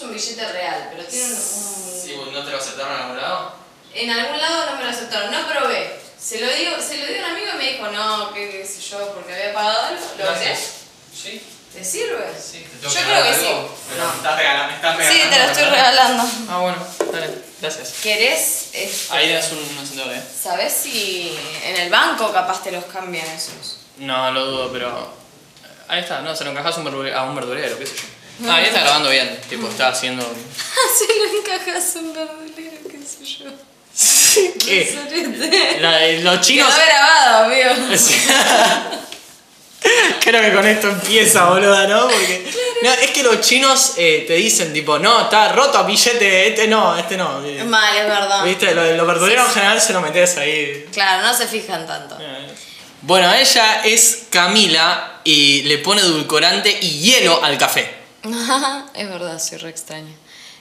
[0.00, 1.30] es un billete real, pero tiene un...
[2.02, 3.54] Sí, ¿no te lo aceptaron en algún lado?
[3.94, 6.00] En algún lado no me lo aceptaron, no probé.
[6.18, 8.66] Se lo digo, se lo dio a un amigo y me dijo, no, qué, qué
[8.66, 10.00] sé yo, porque había pagado algo.
[10.18, 10.48] ¿Lo Gracias.
[10.58, 10.70] ves?
[11.22, 11.42] Sí.
[11.72, 12.26] ¿Te sirve?
[12.40, 13.46] Sí, te tengo Yo que creo que sí.
[13.46, 13.76] algo.
[13.88, 15.30] Me estás regalando, me estás Sí, regalando.
[15.30, 15.90] te lo estoy ¿verdad?
[15.90, 16.22] regalando.
[16.50, 17.94] Ah, bueno, dale, gracias.
[18.02, 18.68] ¿Querés?
[18.72, 20.22] este, Ahí das un, un encendedor, eh.
[20.42, 23.78] ¿Sabés si en el banco capaz te los cambian esos?
[23.98, 25.14] No, lo dudo, pero.
[25.88, 28.02] Ahí está, no, se lo encajas a un verdure- a un verdurero, qué sé yo.
[28.48, 30.22] Ah, ahí está grabando bien, tipo, está haciendo.
[30.98, 33.50] si lo encajas un verdulero, qué sé yo.
[34.64, 34.94] ¿Qué?
[34.94, 35.80] Sorete.
[35.80, 36.72] La- los chinos.
[36.72, 37.70] Quedó grabado, amigo.
[40.20, 42.02] Creo que con esto empieza, boluda, ¿no?
[42.08, 42.50] Porque.
[42.82, 46.96] No, es que los chinos eh, te dicen, tipo, no, está roto billete, este no,
[46.96, 47.40] este no.
[47.66, 48.44] Mal, es verdad.
[48.44, 48.74] ¿Viste?
[48.74, 50.86] Los, los verduleros en general se lo metes ahí.
[50.92, 52.16] Claro, no se fijan tanto.
[53.02, 57.99] Bueno, ella es Camila y le pone edulcorante y hielo al café.
[58.94, 60.12] es verdad, soy re extraña.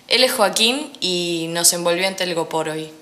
[0.08, 2.90] Él es Joaquín y nos envolvió en telgopor hoy.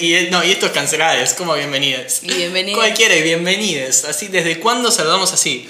[0.00, 2.22] Y, no, y esto es cancelado, es como bienvenidas.
[2.22, 2.78] Y bienvenidas.
[2.78, 4.04] Cualquiera y bienvenides.
[4.04, 5.68] Así, ¿desde cuándo saludamos así?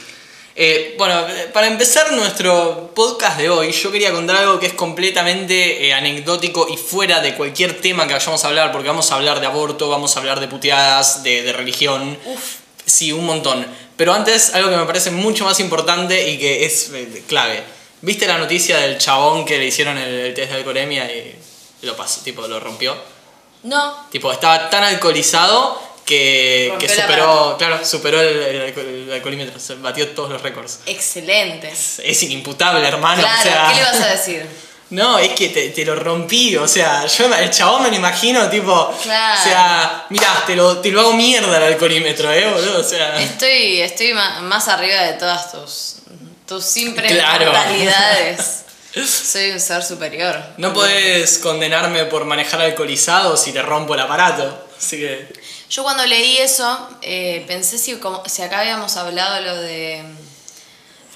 [0.56, 5.86] Eh, bueno, para empezar nuestro podcast de hoy, yo quería contar algo que es completamente
[5.86, 9.40] eh, anecdótico y fuera de cualquier tema que vayamos a hablar, porque vamos a hablar
[9.40, 12.18] de aborto, vamos a hablar de puteadas, de, de religión.
[12.90, 13.66] Sí, un montón.
[13.96, 17.62] Pero antes, algo que me parece mucho más importante y que es eh, clave.
[18.02, 21.38] ¿Viste la noticia del chabón que le hicieron el, el test de alcoholemia y
[21.82, 22.96] lo pasó, tipo, lo rompió?
[23.62, 28.56] No, Tipo, estaba tan alcoholizado que, superó, claro, superó el, el
[29.06, 30.80] el alcoholímetro, se batió todos los récords.
[30.86, 31.68] excelente.
[31.68, 33.22] Es, es inimputable, hermano.
[33.22, 34.46] Claro, o sea, ¿qué le vas a decir?
[34.90, 38.48] No, es que te, te lo rompí, o sea, yo el chabón me lo imagino,
[38.50, 39.40] tipo, Claro.
[39.40, 43.20] o sea, mirá, te lo, te lo hago mierda el alcoholímetro, eh, boludo, o sea.
[43.20, 45.96] Estoy, estoy más arriba de todas tus,
[46.46, 47.52] tus simples Claro.
[47.52, 48.56] mentalidades.
[49.06, 50.36] Soy un ser superior.
[50.56, 54.66] No podés condenarme por manejar alcoholizado si te rompo el aparato.
[54.76, 55.32] Así que.
[55.70, 60.02] Yo cuando leí eso, eh, pensé si, como, si acá habíamos hablado lo de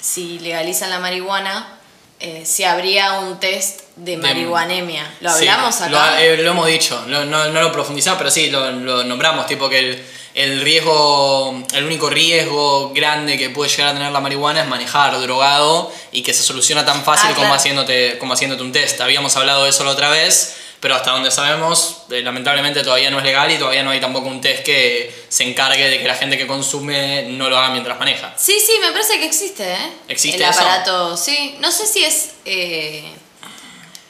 [0.01, 1.81] si legalizan la marihuana,
[2.21, 5.09] eh, si habría un test de marihuanemia.
[5.21, 6.23] ¿Lo Sí, hablamos Lo, acá?
[6.23, 9.69] eh, lo hemos dicho, lo- no, no lo profundizamos, pero sí, lo, lo nombramos, tipo
[9.69, 10.05] que el,
[10.35, 15.21] el riesgo, el único riesgo grande que puede llegar a tener la marihuana es manejar
[15.21, 17.55] drogado y que se soluciona tan fácil Ah, como, claro.
[17.55, 19.01] haciéndote, como haciéndote un test.
[19.01, 23.17] Habíamos hablado de eso la otra vez, pero hasta donde sabemos, eh, lamentablemente todavía no
[23.17, 26.15] es legal y todavía no hay tampoco un test que se encargue de que la
[26.15, 28.35] gente que consume no lo haga mientras maneja.
[28.37, 29.93] Sí, sí, me parece que existe, ¿eh?
[30.09, 30.61] ¿Existe El eso?
[30.61, 31.57] aparato, sí.
[31.61, 33.03] No sé si es eh,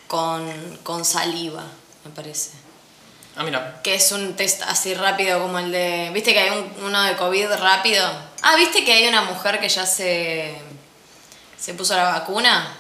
[0.09, 1.63] con, con saliva,
[2.05, 2.51] me parece.
[3.37, 3.79] Ah, mira.
[3.85, 6.11] Que es un test así rápido como el de...
[6.13, 8.05] ¿Viste que hay un- uno de COVID rápido?
[8.43, 10.57] Ah, ¿viste que hay una mujer que ya se,
[11.57, 12.79] se puso la vacuna?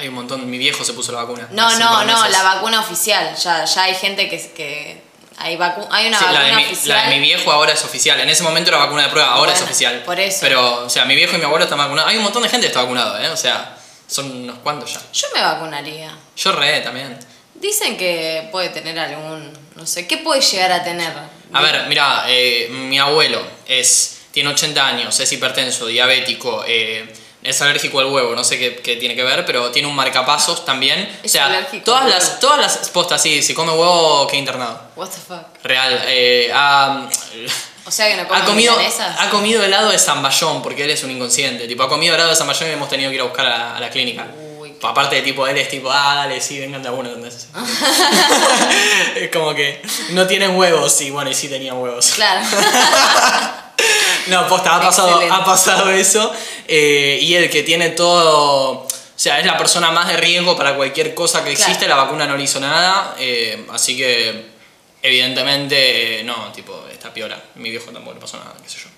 [0.00, 1.46] Hay un montón, mi viejo se puso la vacuna.
[1.50, 2.32] No, no, no, meses.
[2.32, 3.36] la vacuna oficial.
[3.36, 4.50] Ya, ya hay gente que...
[4.52, 5.02] que
[5.36, 6.98] hay, vacu hay una Sí, la, vacuna de mi, oficial.
[6.98, 8.20] la de mi viejo ahora es oficial.
[8.20, 10.02] En ese momento era vacuna de prueba, ahora es oficial.
[10.04, 10.38] por eso.
[10.40, 12.10] Pero, o sea, mi viejo y mi abuelo están vacunados.
[12.10, 13.28] Hay un montón de gente que está vacunado, ¿eh?
[13.28, 15.00] O sea, son unos cuantos ya.
[15.12, 16.12] Yo me vacunaría.
[16.36, 17.18] Yo re también.
[17.54, 19.52] Dicen que puede tener algún...
[19.76, 21.12] No sé, ¿qué puede llegar a tener?
[21.52, 27.12] A ver, mira, eh, mi abuelo es, tiene 80 años, es hipertenso, diabético, eh,
[27.42, 30.64] es alérgico al huevo, no sé qué, qué tiene que ver, pero tiene un marcapasos
[30.64, 31.18] también.
[31.22, 34.80] o Es sea, alérgico todas las, todas las postas, sí, si come huevo, queda internado.
[34.96, 35.64] What the fuck.
[35.64, 36.02] Real.
[36.06, 37.08] eh, ha,
[37.86, 41.10] O sea que no come ha comido, ha helado de zamballón, porque él es un
[41.10, 41.66] inconsciente.
[41.66, 43.76] Tipo, ha comido helado de zamballón y hemos tenido que ir a buscar a la,
[43.76, 44.26] a la clínica.
[44.38, 44.49] Uy,
[44.82, 47.08] Aparte de tipo, él es tipo, ah, dale, sí, vengan de a uno.
[47.08, 47.48] ¿entendés?
[49.16, 52.12] es como que no tienen huevos, y bueno, y sí tenían huevos.
[52.14, 52.40] Claro.
[54.26, 55.34] No, posta, ha pasado, Excelente.
[55.34, 56.30] ha pasado eso.
[56.68, 58.70] eh, y el que tiene todo.
[58.82, 61.86] O sea, es la persona más de riesgo para cualquier cosa que existe.
[61.86, 61.96] Claro.
[61.96, 63.16] La vacuna no le hizo nada.
[63.18, 64.44] eh, así que,
[65.02, 67.42] evidentemente, eh, no, tipo, está piola.
[67.56, 68.88] Mi viejo tampoco le pasó nada, qué sé yo.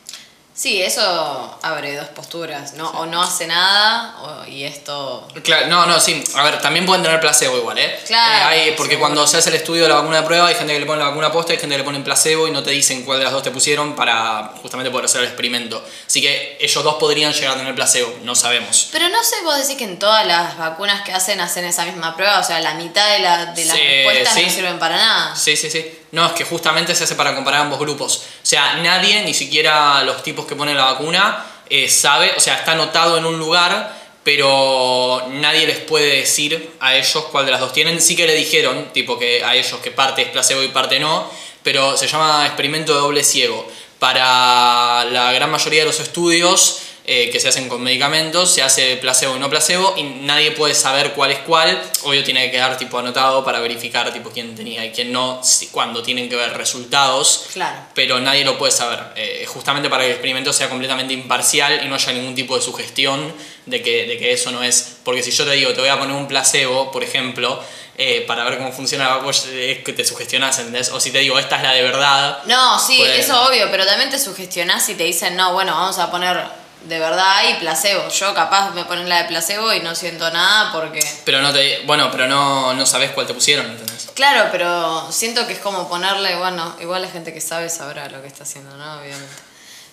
[0.63, 2.89] Sí, eso abre dos posturas, ¿no?
[2.91, 5.27] O no hace nada, o- y esto...
[5.43, 6.23] Claro, no, no, sí.
[6.37, 7.99] A ver, también pueden tener placebo igual, ¿eh?
[8.07, 10.55] Claro, Eh, hay- porque cuando se hace el estudio de la vacuna de prueba, hay
[10.55, 12.63] gente que le pone la vacuna posta, hay gente que le ponen placebo y no
[12.63, 15.85] te dicen cuál de las dos te pusieron para justamente poder hacer el experimento.
[16.07, 18.89] Así que ellos dos podrían llegar a tener placebo, no sabemos.
[18.93, 22.15] Pero no sé, vos decís que en todas las vacunas que hacen hacen esa misma
[22.15, 25.35] prueba, o sea, la mitad de, la, de las Sí, respuestas no sirven para nada.
[25.35, 25.99] Sí, sí, sí.
[26.13, 28.25] No, es que justamente se hace para comparar ambos grupos.
[28.43, 32.59] O sea, nadie, ni siquiera los tipos que ponen la vacuna, eh, sabe, o sea,
[32.59, 37.61] está anotado en un lugar, pero nadie les puede decir a ellos cuál de las
[37.61, 38.01] dos tienen.
[38.01, 41.31] Sí que le dijeron, tipo, que a ellos que parte es placebo y parte no,
[41.63, 43.67] pero se llama experimento de doble ciego.
[43.99, 46.83] Para la gran mayoría de los estudios
[47.15, 50.75] eh, que se hacen con medicamentos, se hace placebo y no placebo y nadie puede
[50.75, 51.79] saber cuál es cuál.
[52.05, 55.43] Obvio tiene que quedar tipo anotado para verificar tipo quién tenía y quién no,
[55.73, 57.49] cuando tienen que ver resultados.
[57.53, 57.81] Claro.
[57.95, 58.99] Pero nadie lo puede saber.
[59.17, 62.63] Eh, justamente para que el experimento sea completamente imparcial y no haya ningún tipo de
[62.63, 63.31] sugestión
[63.67, 64.97] de que, de que eso no es.
[65.05, 67.63] Porque si yo te digo, te voy a poner un placebo, por ejemplo,
[67.99, 70.89] eh, para ver cómo funciona, vos es que te sugestionás, ¿entendés?
[70.89, 72.39] O si te digo, esta es la de verdad.
[72.47, 75.99] No, sí, pues- eso obvio, pero también te sugestionás y te dicen, no, bueno, vamos
[75.99, 78.09] a poner de verdad y placebo.
[78.09, 81.01] Yo capaz me ponen la de placebo y no siento nada porque...
[81.25, 81.81] Pero no te.
[81.87, 84.09] Bueno, pero no, no sabes cuál te pusieron, ¿entendés?
[84.15, 88.21] Claro, pero siento que es como ponerle, bueno, igual la gente que sabe sabrá lo
[88.21, 88.95] que está haciendo, ¿no?
[89.01, 89.35] Obviamente.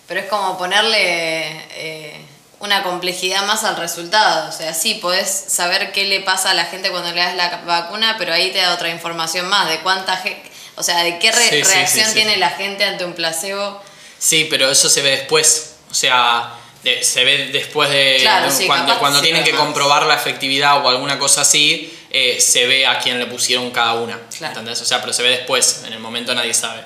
[0.08, 0.98] Pero es como ponerle
[1.72, 2.26] eh,
[2.60, 4.50] una complejidad más al resultado.
[4.50, 7.58] O sea, sí, podés saber qué le pasa a la gente cuando le das la
[7.66, 10.50] vacuna, pero ahí te da otra información más de cuánta gente...
[10.76, 12.14] O sea, de qué re- Sí, sí, reacción sí, sí.
[12.14, 13.82] tiene la gente ante un placebo.
[14.18, 15.76] Sí, pero eso se ve después.
[15.92, 16.54] O sea,
[17.02, 18.18] se ve después de.
[18.22, 22.66] Claro, sí, cuando cuando tienen que comprobar la efectividad o alguna cosa así, eh, se
[22.68, 24.20] ve a quién le pusieron cada una.
[24.38, 24.54] Claro.
[24.54, 24.82] ¿entendés?
[24.82, 25.84] O sea, pero se ve después.
[25.86, 26.84] En el momento nadie sabe.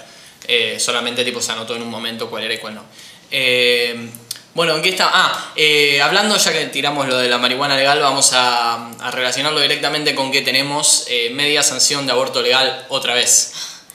[0.47, 2.83] Eh, solamente tipo se anotó en un momento cuál era y cuál no.
[3.31, 4.09] Eh,
[4.53, 5.09] bueno, ¿en qué está?
[5.11, 5.53] Ah,
[6.03, 10.31] hablando ya que tiramos lo de la marihuana legal, vamos a, a relacionarlo directamente con
[10.31, 13.53] que tenemos media sanción de aborto legal otra vez.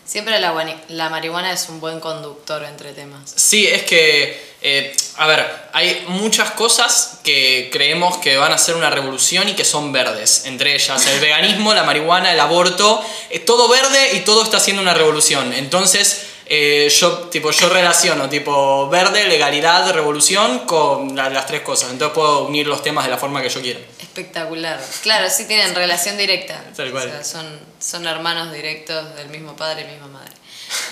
[0.09, 3.31] Siempre la, la marihuana es un buen conductor entre temas.
[3.37, 8.75] Sí, es que, eh, a ver, hay muchas cosas que creemos que van a ser
[8.77, 10.45] una revolución y que son verdes.
[10.47, 14.83] Entre ellas el veganismo, la marihuana, el aborto, es todo verde y todo está haciendo
[14.83, 15.53] una revolución.
[15.53, 21.91] Entonces, eh, yo, tipo, yo relaciono tipo verde, legalidad, revolución con la- las tres cosas.
[21.91, 23.81] Entonces puedo unir los temas de la forma que yo quiera.
[24.01, 24.81] Espectacular.
[25.03, 26.65] Claro, sí tienen relación directa.
[26.77, 27.07] Tal cual.
[27.09, 30.33] O sea, son, son hermanos directos del mismo padre y misma madre.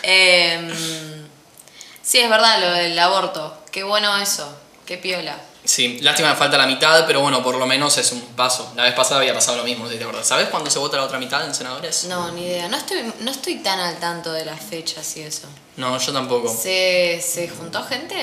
[0.03, 1.26] Em,
[2.07, 3.59] sí, es verdad lo del aborto.
[3.73, 4.49] Qué bueno eso.
[4.87, 5.37] Qué piola.
[5.65, 8.73] Sí, lástima que falta la mitad, pero bueno, por lo menos es un paso.
[8.77, 10.25] La vez pasada había pasado lo mismo, si te acuerdas.
[10.29, 12.05] ¿Sabes cuándo se vota la otra mitad en senadores?
[12.05, 12.69] No, ni idea.
[12.69, 15.49] No estoy, no estoy tan al tanto de las fechas y eso.
[15.77, 16.49] No, yo tampoco.
[16.57, 18.15] ¿Se, ¿Se juntó gente?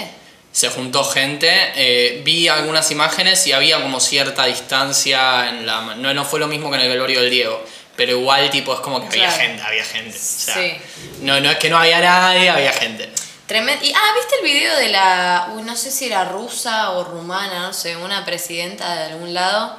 [0.54, 5.96] se juntó gente, eh, vi algunas imágenes y había como cierta distancia en la...
[5.96, 7.60] No, no fue lo mismo que en el velorio del Diego,
[7.96, 10.16] pero igual tipo es como que había gente, había gente.
[10.16, 10.74] O sea, Sí.
[11.22, 13.10] no, no es que no había nadie, había gente.
[13.54, 13.86] Tremendo.
[13.86, 17.68] Y, ah, ¿viste el video de la, uy, no sé si era rusa o rumana,
[17.68, 19.76] no sé, una presidenta de algún lado,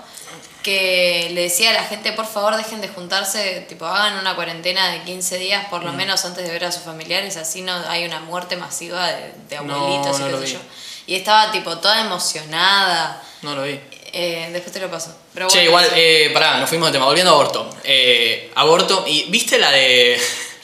[0.62, 4.92] que le decía a la gente, por favor, dejen de juntarse, tipo, hagan una cuarentena
[4.92, 5.96] de 15 días, por lo Mm.
[5.96, 9.56] menos antes de ver a sus familiares, así no hay una muerte masiva de, de
[9.56, 10.60] abuelitos no y qué sé yo.
[11.08, 13.20] Y estaba, tipo, toda emocionada.
[13.42, 13.80] No lo vi.
[14.12, 15.12] Eh, después te lo paso.
[15.34, 17.06] Pero Che, igual, eh, pará, nos fuimos de tema.
[17.06, 17.68] Volviendo a aborto.
[17.82, 20.16] Eh, aborto, y ¿viste la de.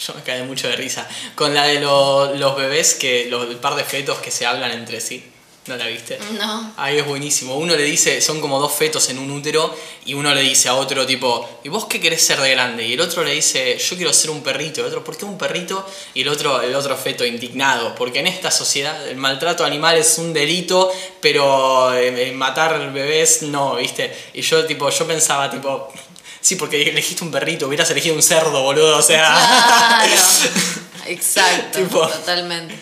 [0.06, 1.06] Yo me caí mucho de risa.
[1.34, 4.70] Con la de lo- los bebés, que los, el par de fetos que se hablan
[4.72, 5.22] entre sí.
[5.66, 6.18] ¿No la viste?
[6.38, 6.72] No.
[6.78, 7.54] Ahí es buenísimo.
[7.56, 9.72] Uno le dice, son como dos fetos en un útero,
[10.06, 12.86] y uno le dice a otro tipo, ¿y vos qué querés ser de grande?
[12.86, 14.80] Y el otro le dice, yo quiero ser un perrito.
[14.80, 15.86] El otro, ¿por qué un perrito?
[16.14, 20.16] Y el otro, el otro feto indignado, porque en esta sociedad el maltrato animal es
[20.16, 24.12] un delito, pero eh, eh, matar bebés no, ¿viste?
[24.32, 25.92] Y yo tipo, yo pensaba tipo,
[26.40, 29.34] sí, porque elegiste un perrito, hubieras elegido un cerdo, boludo, o sea.
[30.06, 30.12] Claro.
[31.06, 31.78] Exacto.
[31.80, 32.74] Tipo- Totalmente.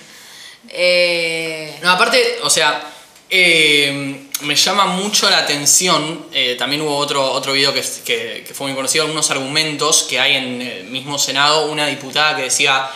[0.70, 2.82] Eh, No, aparte, o sea,
[3.31, 6.26] eh, me llama mucho la atención.
[6.32, 10.20] eh, también hubo otro, otro video que, que, que fue muy conocido, algunos argumentos que
[10.20, 11.66] hay en el mismo Senado.
[11.71, 12.88] Una diputada que decía: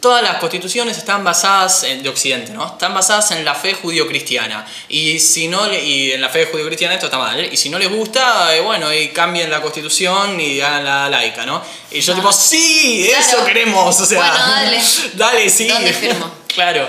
[0.00, 2.66] Todas las constituciones están basadas en, de Occidente, ¿no?
[2.66, 4.66] Están basadas en la fe judío-cristiana.
[4.88, 7.40] Y si no y en la fe judío-cristiana esto está mal.
[7.52, 11.46] Y si no les gusta, eh, bueno, y cambien la constitución y hagan la laica,
[11.46, 11.62] ¿no?
[11.90, 12.16] Y yo, Ah.
[12.16, 13.20] tipo, sí, Claro.
[13.26, 14.00] eso queremos.
[14.00, 14.82] O sea, Bueno, dale.
[15.14, 15.68] dale, sí.
[15.68, 16.30] ¿Dónde firmo?
[16.48, 16.88] claro.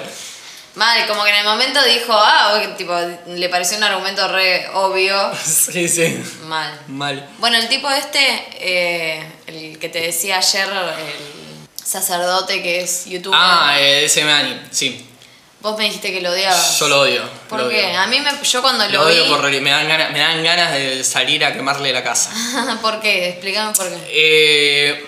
[0.76, 2.94] Mal, como que en el momento dijo, ah, tipo,
[3.28, 5.32] le pareció un argumento re obvio.
[5.46, 6.22] Sí, sí.
[6.44, 6.80] Mal.
[6.88, 7.28] Mal.
[7.40, 8.20] Bueno, el tipo este,
[8.60, 11.39] eh, el que te decía ayer, el
[11.90, 15.06] sacerdote que es youtuber, Ah, eh, ese Manny, sí.
[15.62, 16.80] vos me dijiste que lo odiabas.
[16.80, 17.24] Yo lo odio.
[17.50, 17.86] ¿Por lo qué?
[17.88, 18.00] odio.
[18.00, 19.30] A mí, me, yo cuando Lo lo, odio vi...
[19.30, 22.30] por me dan, ganas, me dan ganas de salir a quemarle la casa.
[22.82, 23.30] ¿Por qué?
[23.30, 23.98] Explícame por qué.
[24.10, 25.06] Eh,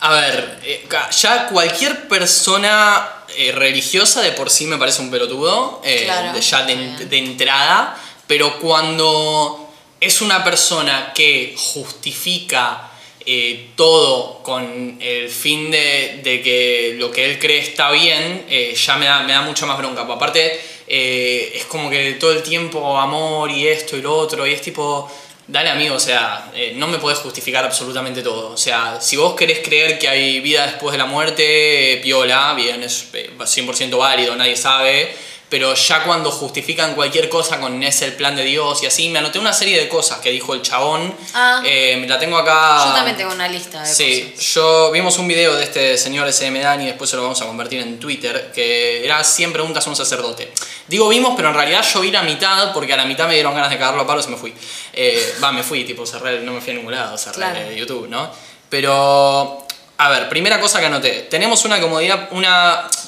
[0.00, 0.88] a ver, eh,
[1.20, 6.38] ya cualquier persona eh, religiosa de por sí me parece un pelotudo, Claro.
[6.38, 7.96] ya de entrada,
[8.26, 9.70] pero cuando
[10.00, 12.88] es una persona que justifica
[13.26, 18.74] eh, todo con el fin de, de que lo que él cree está bien, eh,
[18.74, 20.02] ya me da, me da mucho más bronca.
[20.02, 24.52] Aparte, eh, es como que todo el tiempo amor y esto y lo otro, y
[24.52, 25.10] es tipo,
[25.46, 28.50] dale amigo, o sea, no me podés justificar absolutamente todo.
[28.52, 32.82] O sea, si vos querés creer que hay vida después de la muerte, piola, bien,
[32.82, 35.14] es eh, 100% válido, nadie sabe.
[35.52, 39.18] Pero ya cuando justifican cualquier cosa con es el plan de Dios y así, me
[39.18, 41.14] anoté una serie de cosas que dijo el chabón.
[41.34, 41.60] Ah.
[41.62, 42.86] Eh, la tengo acá.
[42.86, 44.46] Yo también tengo una lista de Sí, cosas.
[44.54, 47.44] yo vimos un video de este señor SM Dan y después se lo vamos a
[47.46, 50.50] convertir en Twitter, que era 100 preguntas a un sacerdote.
[50.88, 53.54] Digo vimos, pero en realidad yo vi la mitad porque a la mitad me dieron
[53.54, 54.54] ganas de cagarlo a palos y me fui.
[54.94, 57.72] Eh, Va, me fui, tipo, cerré, no me fui a ningún lado, cerré Claro.
[57.72, 58.30] YouTube, ¿no?
[58.70, 59.61] Pero,
[59.98, 61.26] a ver, primera cosa que anoté.
[61.30, 62.28] Tenemos una, comodidad,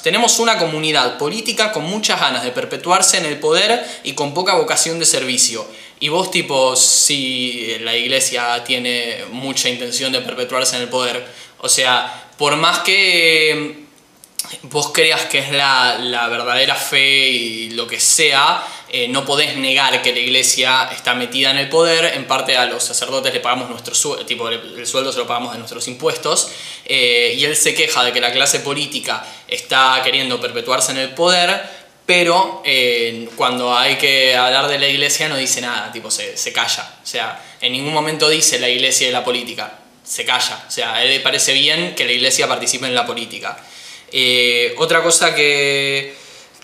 [0.01, 4.55] tenemos una comunidad política con muchas ganas de perpetuarse en el poder y con poca
[4.55, 5.65] vocación de servicio.
[5.99, 11.25] Y vos, tipo, si la iglesia tiene mucha intención de perpetuarse en el poder,
[11.59, 13.84] o sea, por más que
[14.63, 19.57] vos creas que es la, la verdadera fe y lo que sea, eh, no podés
[19.57, 22.13] negar que la iglesia está metida en el poder.
[22.15, 25.27] En parte a los sacerdotes le pagamos nuestro sueldo, tipo el el sueldo se lo
[25.27, 26.49] pagamos de nuestros impuestos.
[26.85, 31.09] eh, y él se queja de que la clase política está queriendo perpetuarse en el
[31.09, 31.61] poder,
[32.05, 36.53] pero eh, cuando hay que hablar de la iglesia no dice nada, tipo se, se
[36.53, 36.93] calla.
[37.03, 39.79] O sea, en ningún momento dice la iglesia y la política.
[40.03, 40.63] Se calla.
[40.67, 43.57] O sea, a él le parece bien que la iglesia participe en la política.
[44.11, 46.15] Eh, otra cosa que,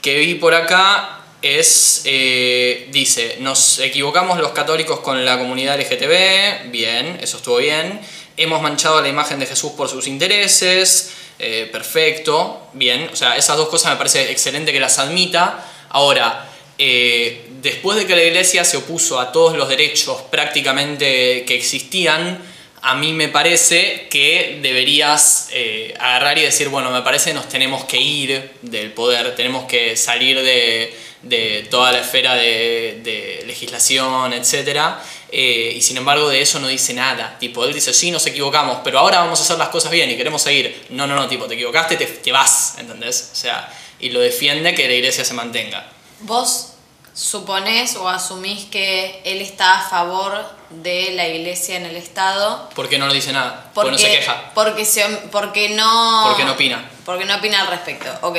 [0.02, 6.72] que vi por acá es, eh, dice, nos equivocamos los católicos con la comunidad LGTB,
[6.72, 8.00] bien, eso estuvo bien,
[8.38, 13.58] hemos manchado la imagen de Jesús por sus intereses, eh, perfecto, bien, o sea, esas
[13.58, 15.68] dos cosas me parece excelente que las admita.
[15.90, 22.42] Ahora, después de que la iglesia se opuso a todos los derechos prácticamente que existían,
[22.84, 27.86] a mí me parece que deberías eh, agarrar y decir, bueno, me parece nos tenemos
[27.86, 34.34] que ir del poder, tenemos que salir de, de toda la esfera de, de legislación,
[34.34, 34.96] etc.
[35.32, 37.38] Eh, y sin embargo de eso no dice nada.
[37.40, 40.18] Tipo, él dice, sí, nos equivocamos, pero ahora vamos a hacer las cosas bien y
[40.18, 40.88] queremos seguir.
[40.90, 43.30] No, no, no, tipo, te equivocaste, te, te vas, ¿entendés?
[43.32, 45.88] O sea, y lo defiende que la iglesia se mantenga.
[46.22, 46.74] ¿Vos
[47.14, 52.70] suponés o asumís que él está a favor de la iglesia en el Estado?
[52.76, 53.72] ¿Por qué no lo dice nada?
[53.74, 54.52] Porque, no se queja.
[54.54, 56.24] Porque, se, porque no...
[56.28, 56.90] Porque no opina.
[57.06, 58.10] Porque no opina al respecto.
[58.22, 58.38] Ok,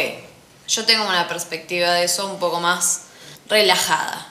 [0.68, 3.02] yo tengo una perspectiva de eso un poco más
[3.48, 4.28] relajada.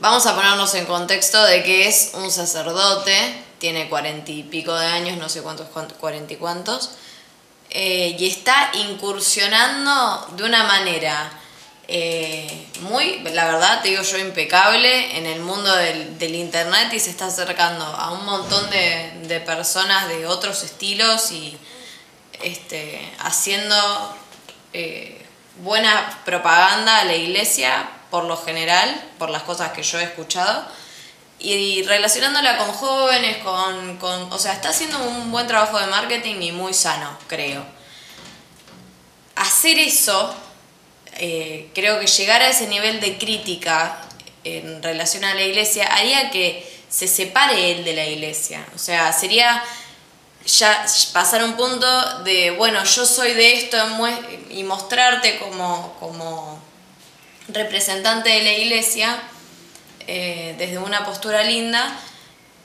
[0.00, 4.86] Vamos a ponernos en contexto de que es un sacerdote, tiene cuarenta y pico de
[4.86, 6.92] años, no sé cuántos, cuántos cuarenta y cuántos,
[7.70, 11.30] eh, y está incursionando de una manera
[11.88, 17.10] eh, muy, la verdad, te digo yo, impecable en el mundo del, internet y se
[17.10, 21.58] está acercando a un montón de, de personas de otros estilos y
[22.42, 23.76] este, haciendo
[24.72, 25.24] eh,
[25.58, 30.66] buena propaganda a la iglesia por lo general, por las cosas que yo he escuchado,
[31.38, 36.40] y relacionándola con jóvenes, con, con, o sea, está haciendo un buen trabajo de marketing
[36.42, 37.64] y muy sano, creo.
[39.34, 40.34] Hacer eso,
[41.16, 44.00] eh, creo que llegar a ese nivel de crítica
[44.44, 48.66] en relación a la iglesia haría que se separe él de la iglesia.
[48.74, 49.62] O sea, sería
[50.44, 53.78] ya pasar un punto de, bueno, yo soy de esto
[54.50, 56.60] y mostrarte como, como
[57.48, 59.22] representante de la iglesia
[60.06, 61.96] eh, desde una postura linda,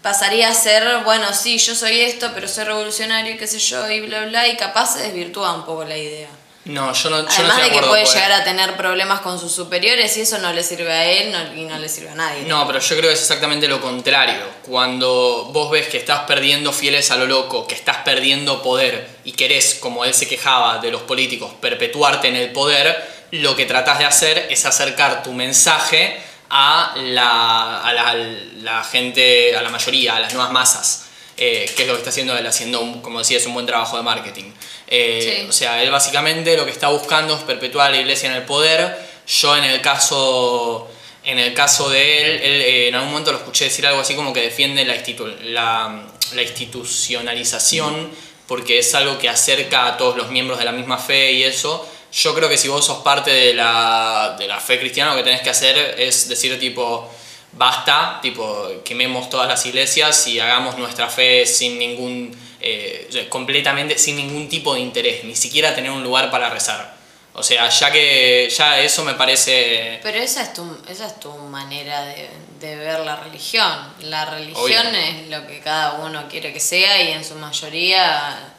[0.02, 3.90] pasaría a ser, bueno, sí, yo soy esto, pero soy revolucionario y qué sé yo,
[3.90, 6.30] y bla, bla, y capaz se desvirtúa un poco la idea.
[6.68, 9.40] No, yo no, yo no Además estoy de que puede llegar a tener problemas con
[9.40, 12.16] sus superiores y eso no le sirve a él no- y no le sirve a
[12.16, 12.44] nadie.
[12.44, 14.42] No, pero yo creo que es exactamente lo contrario.
[14.66, 19.32] Cuando vos ves que estás perdiendo fieles a lo loco, que estás perdiendo poder y
[19.32, 24.00] querés, como él se quejaba de los políticos, perpetuarte en el poder, lo que tratás
[24.00, 28.14] de hacer es acercar tu mensaje a la, a la,
[28.62, 31.04] la gente, a la mayoría, a las nuevas masas.
[31.40, 33.96] eh, que es lo que está haciendo él, haciendo, un- como decías, un buen trabajo
[33.96, 34.52] de marketing.
[34.88, 35.50] Eh, Sí.
[35.50, 38.44] O sea, él básicamente lo que está buscando es perpetuar a la iglesia en el
[38.44, 38.98] poder.
[39.28, 40.88] Yo en el caso,
[41.26, 44.16] en el caso de él, él, eh, en algún momento lo escuché decir algo así
[44.16, 46.04] como que defiende la, institu- la,
[46.34, 48.10] la institucionalización
[48.48, 51.86] porque es algo que acerca a todos los miembros de la misma fe y eso.
[52.14, 55.24] Yo creo que si vos sos parte de la, de la fe cristiana, lo que
[55.24, 57.10] tenés que hacer es decir tipo,
[57.52, 64.16] basta, tipo, quememos todas las iglesias y hagamos nuestra fe sin ningún, eh, completamente sin
[64.16, 66.96] ningún tipo de interés, ni siquiera tener un lugar para rezar.
[67.34, 70.00] O sea, ya que ya eso me parece...
[70.02, 72.28] Pero esa es tu, esa es tu manera de,
[72.60, 73.72] de ver la religión.
[74.02, 75.00] La religión Obvio.
[75.00, 78.56] es lo que cada uno quiere que sea y en su mayoría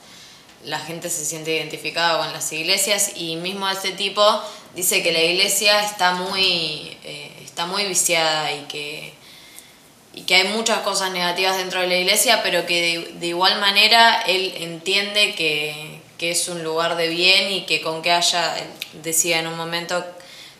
[0.64, 4.22] la gente se siente identificada con las iglesias y mismo este tipo
[4.74, 9.12] dice que la iglesia está muy, eh, está muy viciada y que,
[10.18, 13.60] y que hay muchas cosas negativas dentro de la iglesia, pero que de, de igual
[13.60, 18.56] manera él entiende que, que es un lugar de bien y que con que haya,
[18.94, 20.04] decía en un momento,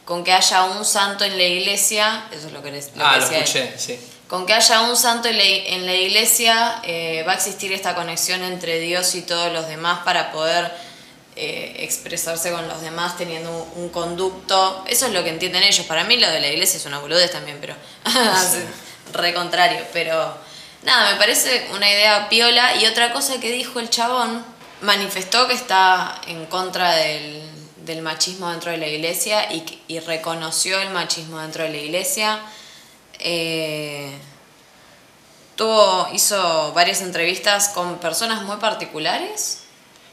[0.05, 3.15] con que haya un santo en la iglesia, eso es lo que, les, lo ah,
[3.15, 3.43] que lo él.
[3.43, 3.99] escuché, sí.
[4.29, 7.97] Con que haya un santo en la, en la iglesia eh, va a existir esta
[7.97, 10.71] conexión entre Dios y todos los demás para poder
[11.35, 14.85] eh, expresarse con los demás teniendo un, un conducto.
[14.87, 15.85] Eso es lo que entienden ellos.
[15.87, 17.75] Para mí lo de la iglesia es una boludez también, pero
[19.13, 19.85] re contrario.
[19.93, 20.35] Pero
[20.83, 22.77] nada, me parece una idea piola.
[22.77, 24.45] Y otra cosa que dijo el chabón,
[24.83, 27.43] manifestó que está en contra del,
[27.85, 32.39] del machismo dentro de la iglesia y, reconoció el machismo dentro de la iglesia.
[33.21, 34.13] Eh,
[35.57, 39.61] tuvo, hizo varias entrevistas con personas muy particulares.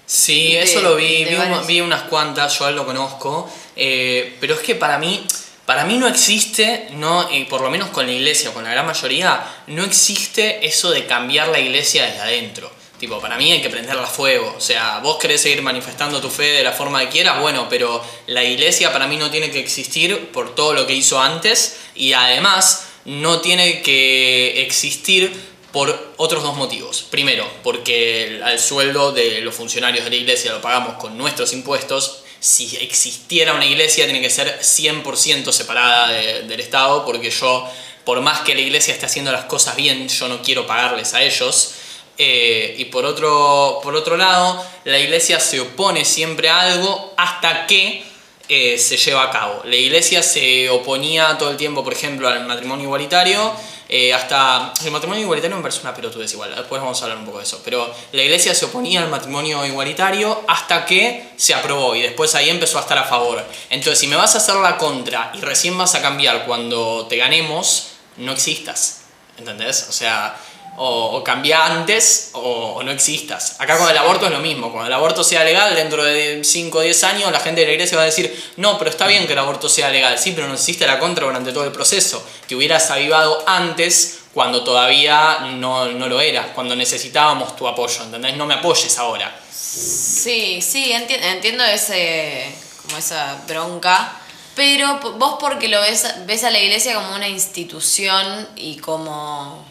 [0.07, 1.67] Sí, De- eso lo vi, vi, un- varios.
[1.67, 5.25] vi unas cuantas, yo a él lo conozco, eh, pero es que para mí,
[5.65, 8.85] para mí no existe, no, y por lo menos con la iglesia, con la gran
[8.85, 12.71] mayoría, no existe eso de cambiar la iglesia desde adentro.
[12.99, 14.53] Tipo, para mí hay que prenderla a fuego.
[14.57, 18.01] O sea, vos querés seguir manifestando tu fe de la forma que quieras, bueno, pero
[18.27, 22.13] la iglesia para mí no tiene que existir por todo lo que hizo antes y
[22.13, 25.33] además no tiene que existir
[25.71, 27.03] por otros dos motivos.
[27.09, 31.51] Primero, porque el, al sueldo de los funcionarios de la iglesia lo pagamos con nuestros
[31.53, 32.23] impuestos.
[32.45, 37.67] Si existiera una iglesia, tiene que ser 100% separada de- del Estado, porque yo,
[38.03, 41.23] por más que la iglesia esté haciendo las cosas bien, yo no quiero pagarles a
[41.23, 41.71] ellos.
[42.19, 47.65] Eh, y por otro, por otro lado, la iglesia se opone siempre a algo hasta
[47.65, 48.05] que
[48.47, 49.63] eh, se lleva a cabo.
[49.65, 53.51] La iglesia se oponía todo el tiempo, por ejemplo, al matrimonio igualitario,
[53.89, 54.73] eh, hasta...
[54.83, 57.43] El matrimonio igualitario me parece una pelotudez igual, después vamos a hablar un poco de
[57.43, 62.33] eso, pero la iglesia se oponía al matrimonio igualitario hasta que se aprobó y después
[62.35, 63.43] ahí empezó a estar a favor.
[63.69, 67.17] Entonces, si me vas a hacer la contra y recién vas a cambiar cuando te
[67.17, 69.01] ganemos, no existas.
[69.37, 69.87] ¿Entendés?
[69.89, 70.37] O sea,
[70.77, 73.55] o, o cambia antes o, no existas.
[73.59, 74.71] Acá con el aborto es lo mismo.
[74.71, 77.73] Cuando el aborto sea legal, dentro de 5 o 10 años, la gente de la
[77.73, 80.17] iglesia va a decir, no, pero está bien que el aborto sea legal.
[80.19, 82.23] Sí, pero no existe la contra durante todo el proceso.
[82.47, 88.35] Te hubieras avivado antes cuando todavía no, no lo era, cuando necesitábamos tu apoyo, ¿entendés?
[88.35, 89.33] No me apoyes ahora.
[89.49, 92.53] Sí, sí, enti- entiendo ese,
[92.85, 94.19] como esa bronca,
[94.55, 99.65] pero vos porque lo ves, ves a la iglesia como una institución y como,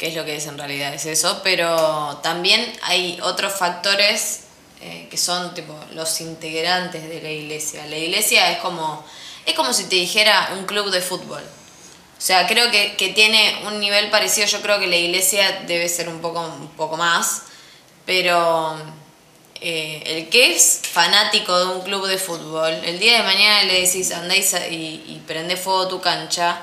[0.00, 0.94] ¿qué es lo que es en realidad?
[0.94, 4.44] Es eso, pero también hay otros factores
[4.80, 7.86] eh, que son tipo los integrantes de la iglesia.
[7.86, 9.04] La iglesia es como,
[9.44, 11.42] es como si te dijera un club de fútbol.
[11.42, 14.46] O sea, creo que, que tiene un nivel parecido.
[14.46, 17.42] Yo creo que la iglesia debe ser un poco, un poco más.
[18.06, 18.78] Pero
[19.60, 23.82] eh, el que es fanático de un club de fútbol, el día de mañana le
[23.82, 26.62] decís andá y, y prende fuego tu cancha,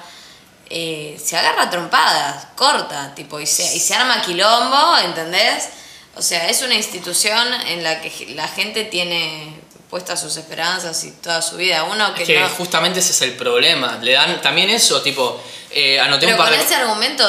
[0.70, 5.70] eh, se agarra trompadas, corta, tipo, y se, y se arma quilombo, ¿entendés?
[6.16, 9.56] O sea, es una institución en la que la gente tiene
[9.90, 11.84] puestas sus esperanzas y toda su vida.
[11.84, 14.00] Uno que, Es que no- justamente ese es el problema.
[14.02, 16.66] Le dan también eso, tipo, eh, anoté Pero un par con de...
[16.66, 17.24] ese argumento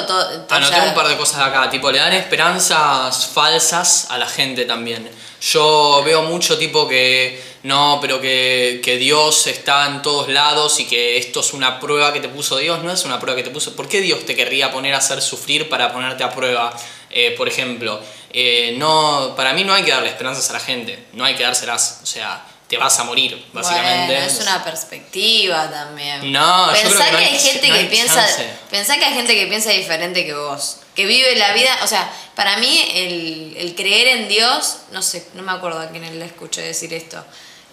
[0.51, 4.65] Anoté un par de cosas de acá, tipo, le dan esperanzas falsas a la gente
[4.65, 5.09] también.
[5.41, 10.87] Yo veo mucho tipo que no, pero que, que Dios está en todos lados y
[10.87, 13.51] que esto es una prueba que te puso Dios, no es una prueba que te
[13.51, 13.77] puso.
[13.77, 16.73] ¿Por qué Dios te querría poner a hacer sufrir para ponerte a prueba?
[17.11, 18.01] Eh, por ejemplo,
[18.33, 21.43] eh, no, para mí no hay que darle esperanzas a la gente, no hay que
[21.43, 24.13] dárselas, o sea, te vas a morir, básicamente.
[24.15, 26.31] Bueno, es una perspectiva también.
[26.33, 28.27] No, yo pensá creo que no que hay- gente no que hay piensa.
[28.71, 30.77] Pensá que hay gente que piensa diferente que vos.
[30.95, 31.79] Que vive la vida.
[31.83, 35.89] O sea, para mí el, el creer en Dios, no sé, no me acuerdo a
[35.89, 37.25] quién le escuché decir esto.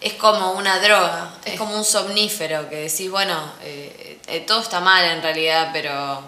[0.05, 4.79] Es como una droga, es como un somnífero que decís, bueno, eh, eh, todo está
[4.79, 6.21] mal en realidad, pero.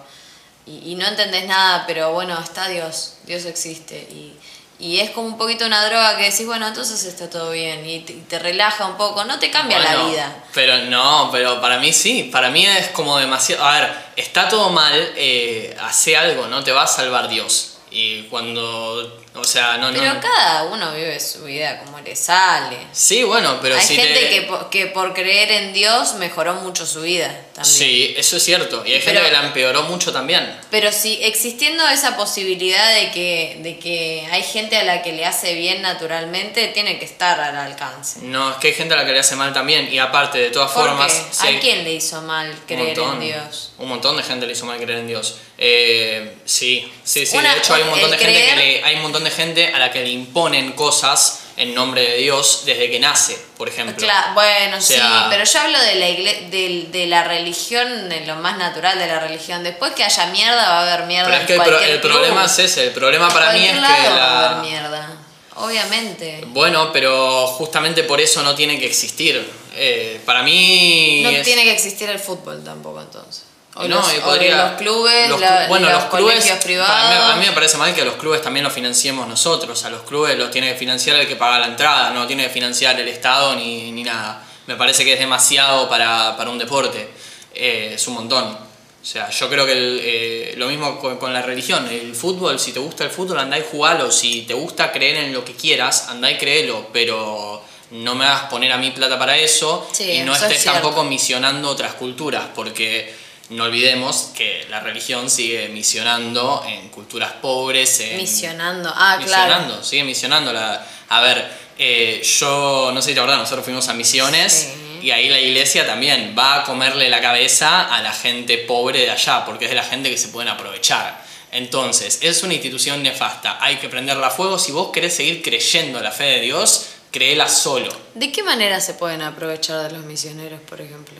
[0.65, 3.95] Y, y no entendés nada, pero bueno, está Dios, Dios existe.
[3.95, 4.33] Y,
[4.79, 7.87] y es como un poquito una droga que decís, bueno, entonces está todo bien.
[7.87, 10.43] Y te, y te relaja un poco, no te cambia la vida.
[10.53, 12.29] Pero no, pero para mí sí.
[12.31, 13.63] Para mí es como demasiado.
[13.63, 17.77] A ver, está todo mal, eh, hace algo, no te va a salvar Dios.
[17.89, 19.21] Y cuando.
[19.39, 19.99] O sea, no, no.
[19.99, 22.77] Pero cada uno vive su vida como le sale.
[22.91, 26.85] Sí, bueno, pero Hay si gente te- que, que por creer en Dios mejoró mucho
[26.85, 27.75] su vida también.
[27.75, 28.83] Sí, eso es cierto.
[28.85, 30.57] Y hay gente Pero- que la empeoró mucho también.
[30.71, 35.25] Pero si existiendo esa posibilidad de que, de que hay gente a la que le
[35.25, 38.19] hace bien naturalmente, tiene que estar al alcance.
[38.21, 39.91] No, es que hay gente a la que le hace mal también.
[39.91, 41.13] Y aparte, de todas ¿Por formas.
[41.13, 41.21] qué?
[41.35, 43.71] si ¿A hay- quién le hizo mal creer en Dios?
[43.77, 45.37] Un montón de gente le hizo mal creer en Dios.
[45.57, 47.35] Eh, sí, sí, sí.
[47.35, 49.67] Una- de hecho, hay un montón de gente que le, hay un montón de gente
[49.73, 54.07] a la que le imponen cosas en nombre de Dios desde que nace, por ejemplo.
[54.07, 58.25] Cla- bueno, sí, sea- pero yo hablo de la, igle- de, de la religión, de
[58.27, 59.63] lo más natural de la religión.
[59.63, 62.45] Después que haya mierda, va a haber mierda Pero es en que el, pro- problema
[62.45, 62.83] es ese.
[62.85, 64.49] El problema para mí es que lado va a la.
[64.49, 65.17] haber mierda.
[65.55, 66.43] Obviamente.
[66.47, 69.43] Bueno, pero justamente por eso no tiene que existir.
[69.75, 71.21] Eh, para mí...
[71.23, 73.43] No es- tiene que existir el fútbol tampoco entonces.
[73.79, 76.91] O, No, los, y o podría- los clubes, los la- bueno, los, los clubes, privados.
[76.91, 79.83] para mí- a mí me parece mal que los clubes también los financiemos nosotros.
[79.85, 82.49] A los clubes los tiene que financiar el que paga la entrada, no tiene que
[82.49, 84.43] financiar el Estado ni, ni nada.
[84.65, 87.07] Me parece que es demasiado para, para un deporte.
[87.53, 88.45] Eh, es un montón.
[88.45, 91.87] O sea, yo creo que el, eh, lo mismo con, con la religión.
[91.87, 94.11] El fútbol, si te gusta el fútbol, andá y jugalo.
[94.11, 96.87] Si te gusta creer en lo que quieras, andá y créelo.
[96.91, 100.65] Pero no me hagas poner a mí plata para eso Sí, y no es estés
[100.65, 103.15] tampoco misionando otras culturas, porque
[103.49, 108.91] no olvidemos que la religión sigue misionando en culturas pobres, en, Misionando.
[108.93, 109.43] Ah, claro.
[109.53, 110.53] misionando, sigue misionando.
[110.53, 114.99] La, a ver, eh, yo no sé si te acordás, nosotros fuimos a Misiones Sí.
[115.07, 119.11] y ahí la iglesia también va a comerle la cabeza a la gente pobre de
[119.11, 121.25] allá, porque es de la gente que se pueden aprovechar.
[121.51, 124.59] Entonces, es una institución nefasta, hay que prenderla a fuego.
[124.59, 127.89] Si vos querés seguir creyendo en la fe de Dios, créela solo.
[128.15, 131.15] ¿De qué manera se pueden aprovechar de los misioneros, por ejemplo?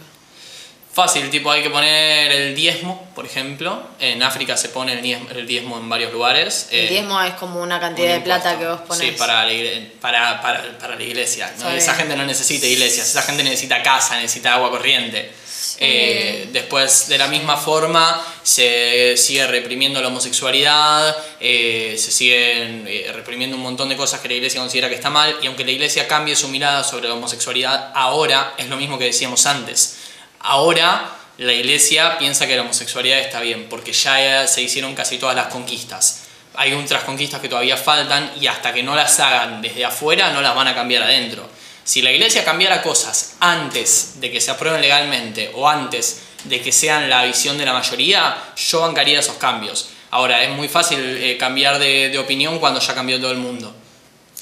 [0.97, 3.83] Fácil, tipo hay que poner el diezmo, por ejemplo.
[3.99, 6.69] En África se pone el diezmo, el diezmo en varios lugares.
[6.71, 9.05] El Eh, diezmo es como una un cantidad de plata que vos pones.
[9.05, 9.53] Sí, para la,
[10.01, 11.53] para, para, para la iglesia.
[11.59, 11.69] ¿no?
[11.69, 15.31] Esa gente no necesita iglesias, esa gente necesita casa, necesita agua corriente.
[15.79, 23.11] Eh, después, de la misma forma, se sigue reprimiendo la homosexualidad, eh, se siguen eh,
[23.13, 25.71] reprimiendo un montón de cosas que la iglesia considera que está mal, y aunque la
[25.73, 29.97] iglesia cambie su mirada sobre la homosexualidad, ahora es lo mismo que decíamos antes.
[30.39, 35.35] Ahora la iglesia piensa que la homosexualidad está bien, porque ya se hicieron casi todas
[35.35, 36.23] las conquistas.
[36.55, 40.41] Hay otras conquistas que todavía faltan y hasta que no las hagan desde afuera no
[40.41, 41.47] las van a cambiar adentro.
[41.83, 46.71] Si la iglesia cambiara cosas antes de que se aprueben legalmente o antes de que
[46.71, 49.89] sean la visión de la mayoría, yo bancaría esos cambios.
[50.09, 53.75] Ahora, es muy fácil eh, cambiar de, de opinión cuando ya cambió todo el mundo.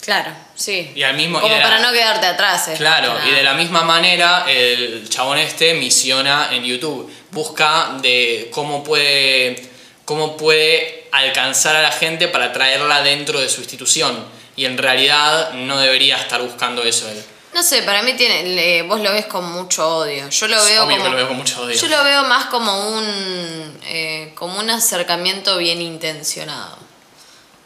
[0.06, 0.92] Claro, sí.
[0.96, 2.68] Y al mismo- y Como la- para no quedarte atrás.
[2.68, 2.76] eh.
[2.78, 7.12] Claro, y de la misma manera el chabón este misiona en YouTube.
[7.32, 9.68] Busca de cómo puede,
[10.06, 14.24] cómo puede alcanzar a la gente para traerla dentro de su institución.
[14.56, 17.22] Y en realidad no debería estar buscando eso él.
[17.54, 20.30] No sé, para mí tiene, vos lo ves con mucho odio.
[20.30, 21.04] Yo lo veo Obvio como.
[21.06, 21.76] que lo veo con mucho odio.
[21.76, 23.80] Yo lo veo más como un.
[23.88, 26.78] eh, como un acercamiento bien intencionado.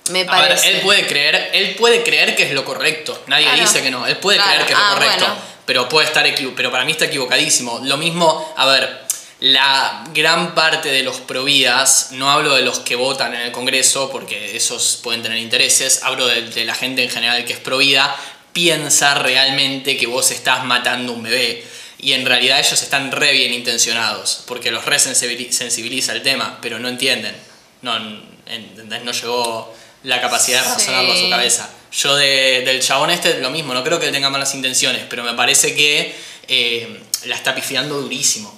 [0.09, 3.23] Me A ver, él puede creer, él puede creer que es lo correcto.
[3.27, 3.61] Nadie Claro.
[3.61, 4.07] dice que no.
[4.07, 4.51] Él puede Claro.
[4.53, 5.25] creer que es Ah, lo correcto.
[5.25, 5.41] bueno.
[5.65, 6.55] Pero puede estar equivocado.
[6.55, 7.79] Pero para mí está equivocadísimo.
[7.83, 9.01] Lo mismo, a ver,
[9.41, 14.09] la gran parte de los providas, no hablo de los que votan en el Congreso,
[14.11, 18.15] porque esos pueden tener intereses, hablo de, de la gente en general que es provida,
[18.51, 21.63] piensa realmente que vos estás matando un bebé.
[21.99, 26.57] Y en realidad ellos están re bien intencionados, porque los re sensibili- sensibiliza el tema,
[26.61, 27.35] pero no entienden.
[27.83, 31.29] No, no llegó la capacidad de razonarlo a su Sí.
[31.29, 31.69] cabeza.
[31.91, 35.23] Yo de- del chabón este lo mismo, no creo que él tenga malas intenciones, pero
[35.23, 36.15] me parece que
[36.47, 38.57] eh, la está pifiando durísimo.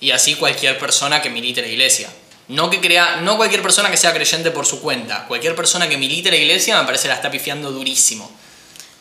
[0.00, 2.10] Y así cualquier persona que milite la iglesia.
[2.48, 5.96] No, que crea, no cualquier persona que sea creyente por su cuenta, cualquier persona que
[5.96, 8.30] milite la iglesia me parece la está pifiando durísimo.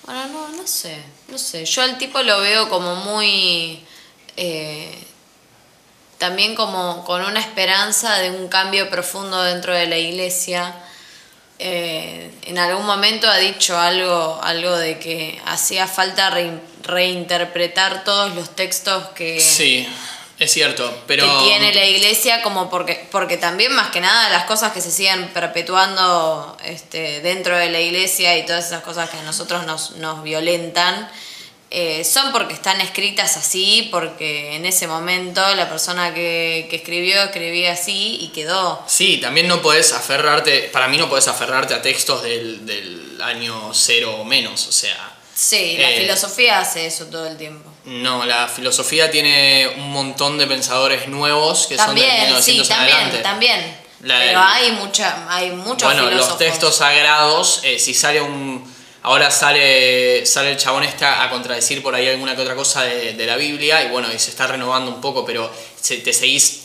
[0.06, 1.65] Bueno, no, no sé, no sé.
[1.65, 3.84] Yo al tipo lo veo como muy...
[4.38, 4.94] eh,
[6.17, 10.74] también como con una esperanza de un cambio profundo dentro de la iglesia.
[11.63, 18.34] Eh, en algún momento ha dicho algo, algo de que hacía falta rein- reinterpretar todos
[18.36, 19.88] los textos que, Sí,
[20.39, 21.24] es cierto, pero...
[21.24, 24.89] que tiene la iglesia como porque porque también más que nada las cosas que se
[24.91, 29.91] siguen perpetuando este, dentro de la iglesia y todas esas cosas que a nosotros nos,
[29.97, 31.10] nos violentan
[31.74, 37.24] eh, son porque están escritas así porque en ese momento la persona que, que escribió
[37.24, 38.84] escribía así y quedó.
[38.88, 43.72] Sí, también no podés aferrarte, para mí no podés aferrarte a textos del, del año
[43.74, 45.14] cero o menos, o sea...
[45.34, 47.70] sí la Eh, filosofía hace eso todo el tiempo.
[47.86, 52.74] No, la filosofía tiene un montón de pensadores nuevos que son de también 1900 sí
[52.74, 53.24] también adelante.
[53.24, 53.78] también.
[54.02, 56.30] La- pero hay mucha hay muchos Bueno, filósofos.
[56.30, 58.71] los textos sagrados, eh, si sale un...
[59.04, 63.14] Ahora sale, sale el chabón este a contradecir por ahí alguna que otra cosa de,
[63.14, 66.62] de la Biblia y bueno, y se está renovando un poco, pero se- te seguís...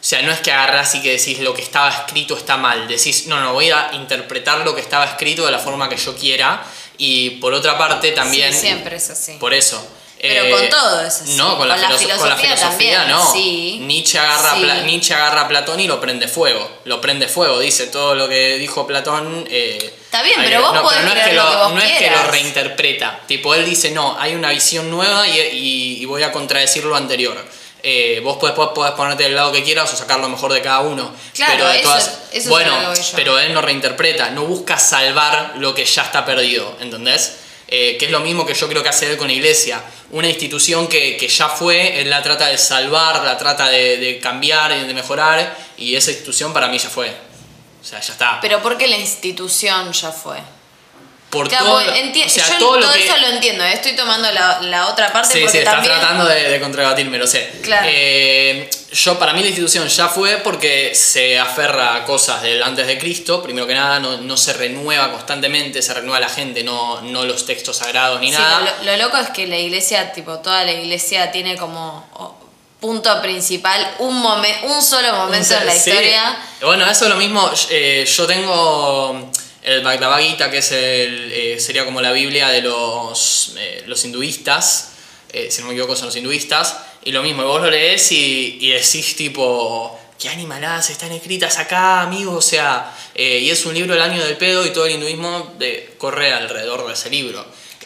[0.00, 2.86] O sea, no es que agarrás y que decís lo que estaba escrito está mal.
[2.86, 6.14] Decís, no, no, voy a interpretar lo que estaba escrito de la forma que yo
[6.16, 6.62] quiera.
[6.98, 8.52] Y por otra parte también...
[8.54, 9.84] sí, siempre es así Por eso.
[10.20, 11.34] Pero Eh, con todo es así.
[11.36, 13.32] No, con, la, Con la filoso- con la filosofía filosofía también, no.
[13.32, 13.78] sí.
[13.82, 14.82] Nietzsche, agarra Sí.
[14.84, 16.70] Nietzsche agarra a Platón y lo prende fuego.
[16.84, 19.46] Lo prende fuego, dice todo lo que dijo Platón.
[19.50, 21.80] eh, Está bien, pero vos no, podés no es que lo lo, que vos no
[21.82, 22.24] es que quieras.
[22.24, 23.20] lo reinterpreta.
[23.26, 26.96] Tipo, él dice, no, hay una visión nueva y, y- y voy a contradecir lo
[26.96, 27.36] anterior.
[27.82, 30.80] eh, vos podés, podés ponerte del lado que quieras o sacar lo mejor de cada
[30.80, 31.14] uno.
[31.34, 33.12] Claro, pero de eso todas- es- eso es bueno, a lo que voy yo.
[33.16, 37.36] pero él no reinterpreta, no busca salvar lo que ya está perdido, ¿entendés?
[37.68, 39.80] Eh, que es lo mismo que yo creo que hace él con la iglesia.
[40.10, 44.18] Una institución que, que ya fue, él la trata de salvar, la trata de, de
[44.18, 47.14] cambiar, de mejorar, y esa institución para mí ya fue.
[47.88, 48.38] O sea, ya está.
[48.42, 50.36] Pero porque la institución ya fue.
[51.30, 53.04] Por Claro, todo, o sea, yo todo todo, lo que...
[53.06, 55.94] eso lo entiendo, eh, estoy tomando la, la otra parte Sí, porque sí, estás también...
[55.98, 57.50] tratando de, de contrabatirme, lo sé.
[57.62, 57.86] Claro.
[57.90, 62.86] Eh, yo, para mí, la institución ya fue porque se aferra a cosas del antes
[62.86, 63.42] de Cristo.
[63.42, 67.44] Primero que nada, no, no se renueva constantemente, se renueva la gente, no, no los
[67.46, 68.76] textos sagrados ni Sí, nada.
[68.82, 72.06] lo, lo loco es que la iglesia, tipo, toda la iglesia tiene como
[72.80, 75.90] punto principal un, momen- un solo momento en la Sí.
[75.90, 76.38] historia.
[76.62, 77.50] Bueno, eso es lo mismo.
[77.70, 79.30] eh, yo tengo
[79.62, 84.04] el Bhagavad Gita, que es el, eh, sería como la Biblia de los, eh, los
[84.04, 84.92] hinduistas.
[85.50, 86.76] si no me equivoco, son los hinduistas.
[87.04, 92.00] Y lo mismo, vos lo lees y, y decís tipo, ¿qué animaladas están escritas acá,
[92.00, 92.34] amigos?
[92.36, 95.94] O sea, y es un libro del año del pedo y todo el hinduismo de,
[95.98, 97.44] corre alrededor de ese libro.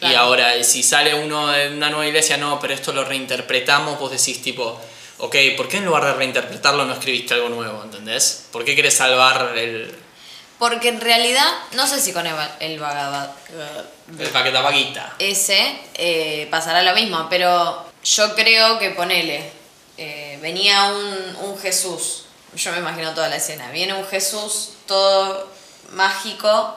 [0.09, 4.11] Y ahora, si sale uno de una nueva iglesia, no, pero esto lo reinterpretamos, vos
[4.11, 4.79] decís tipo,
[5.19, 7.83] ok, ¿por qué en lugar de reinterpretarlo no escribiste algo nuevo?
[7.83, 8.47] ¿Entendés?
[8.51, 9.93] ¿Por qué querés salvar el,
[10.59, 13.29] Porque en realidad, no sé si con el, el Bhagavad
[14.19, 15.15] el paquetapaquita?
[15.19, 19.49] ese eh, pasará lo mismo, pero yo creo que ponele,
[19.97, 25.49] eh, venía un, un Jesús, yo me imagino toda la escena, viene un Jesús todo
[25.91, 26.75] mágico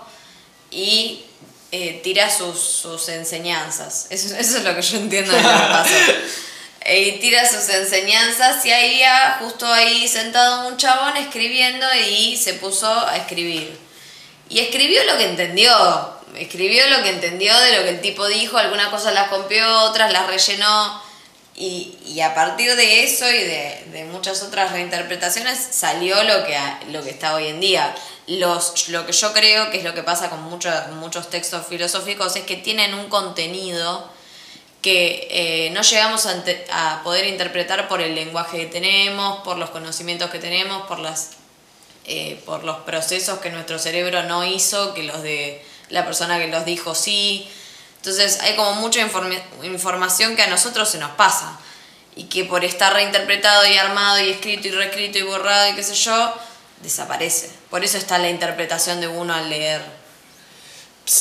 [0.70, 1.25] y
[1.82, 5.54] eh, tira sus, sus enseñanzas, eso, eso es lo que yo entiendo de lo que
[5.54, 5.94] pasó.
[6.88, 12.36] Eh, Y tira sus enseñanzas y ahí había justo ahí sentado un chabón escribiendo y
[12.36, 13.76] se puso a escribir.
[14.48, 16.16] Y escribió lo que entendió.
[16.36, 18.56] Escribió lo que entendió de lo que el tipo dijo.
[18.56, 21.02] Algunas cosas las copió, otras las rellenó.
[21.56, 26.58] Y, y a partir de eso y de, de muchas otras reinterpretaciones salió lo que,
[26.90, 27.94] lo que está hoy en día.
[28.26, 32.36] Los, lo que yo creo que es lo que pasa con muchos, muchos textos filosóficos
[32.36, 34.10] es que tienen un contenido
[34.82, 39.70] que eh, no llegamos a, a poder interpretar por el lenguaje que tenemos, por los
[39.70, 41.30] conocimientos que tenemos, por las
[42.08, 46.46] eh, por los procesos que nuestro cerebro no hizo, que los de la persona que
[46.46, 47.48] los dijo sí.
[48.06, 51.58] Entonces hay como mucha informe- información que a nosotros se nos pasa
[52.14, 55.82] y que por estar reinterpretado y armado y escrito y reescrito y borrado y qué
[55.82, 56.32] sé yo,
[56.82, 57.50] desaparece.
[57.68, 59.82] Por eso está la interpretación de uno al leer.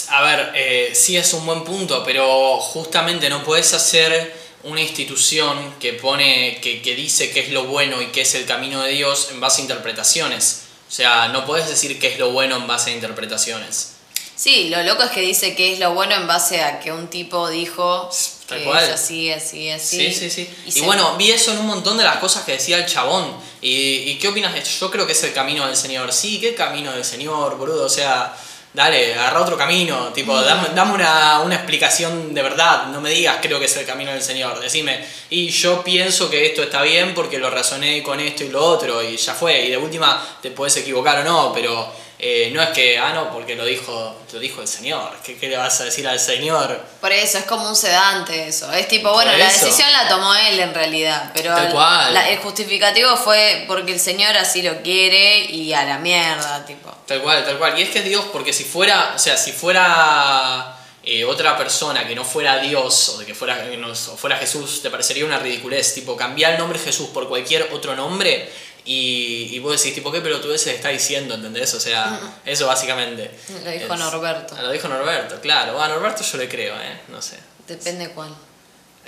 [0.09, 5.73] A ver, eh, sí es un buen punto, pero justamente no puedes hacer una institución
[5.79, 8.91] que pone, que, que dice qué es lo bueno y qué es el camino de
[8.91, 10.65] Dios en base a interpretaciones.
[10.87, 13.94] O sea, no puedes decir qué es lo bueno en base a interpretaciones.
[14.35, 17.07] Sí, lo loco es que dice que es lo bueno en base a que un
[17.07, 18.09] tipo dijo
[18.47, 18.83] Tal que cual.
[18.83, 20.11] es así, así, así.
[20.11, 20.49] Sí, sí, sí.
[20.75, 23.33] Y, bueno, vi eso en un montón de las cosas que decía el chabón.
[23.61, 24.85] ¿Y, y qué opinas de esto?
[24.85, 26.11] Yo creo que es el camino del Señor.
[26.11, 27.85] Sí, ¿qué camino del Señor, boludo?
[27.85, 28.35] O sea,
[28.73, 30.11] dale, agarra otro camino.
[30.13, 32.87] Tipo, dame, dame una, una explicación de verdad.
[32.87, 34.59] No me digas, creo que es el camino del Señor.
[34.59, 38.63] Decime, y yo pienso que esto está bien porque lo razoné con esto y lo
[38.63, 39.01] otro.
[39.01, 39.65] Y ya fue.
[39.65, 42.04] Y de última, te puedes equivocar o no, pero.
[42.17, 45.11] Eh, no es que, ah, no, porque lo dijo, lo dijo el Señor.
[45.23, 46.81] ¿Qué, ¿Qué le vas a decir al Señor?
[47.01, 48.71] Por eso, es como un sedante eso.
[48.71, 52.13] Es tipo, bueno, la decisión la tomó él en realidad, pero Tal el- cual.
[52.13, 56.89] la- el justificativo fue porque el Señor así lo quiere y a la mierda, tipo.
[57.05, 57.77] Tal cual, tal cual.
[57.77, 60.71] Y es que Dios, porque si fuera, o sea, si fuera
[61.07, 64.81] eh, otra persona que no fuera Dios o de que fuera, no- o fuera Jesús,
[64.81, 65.93] te parecería una ridiculez.
[65.93, 68.51] Tipo, cambiar el nombre Jesús por cualquier otro nombre
[68.85, 71.35] y, y vos decís, tipo, ¿qué pelotudeces está diciendo?
[71.35, 71.73] ¿Entendés?
[71.73, 73.31] O sea, eso básicamente.
[73.63, 74.55] Lo dijo es- Norberto.
[74.57, 75.81] Ah, Lo dijo Norberto, claro.
[75.81, 77.01] A Norberto yo le creo, ¿eh?
[77.09, 77.37] No sé.
[77.67, 78.35] Depende cuál.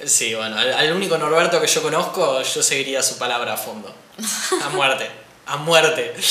[0.05, 3.93] Sí, bueno, al, al único Norberto que yo conozco, yo seguiría su palabra a fondo.
[4.63, 5.09] A muerte.
[5.45, 6.13] A muerte.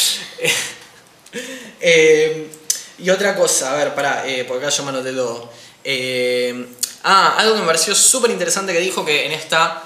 [1.80, 2.50] Eh,
[2.98, 5.52] y otra cosa, a ver, pará, eh, por acá yo me anoté todo.
[5.84, 6.66] Eh,
[7.04, 9.82] ah, algo que me pareció súper interesante que dijo que en esta,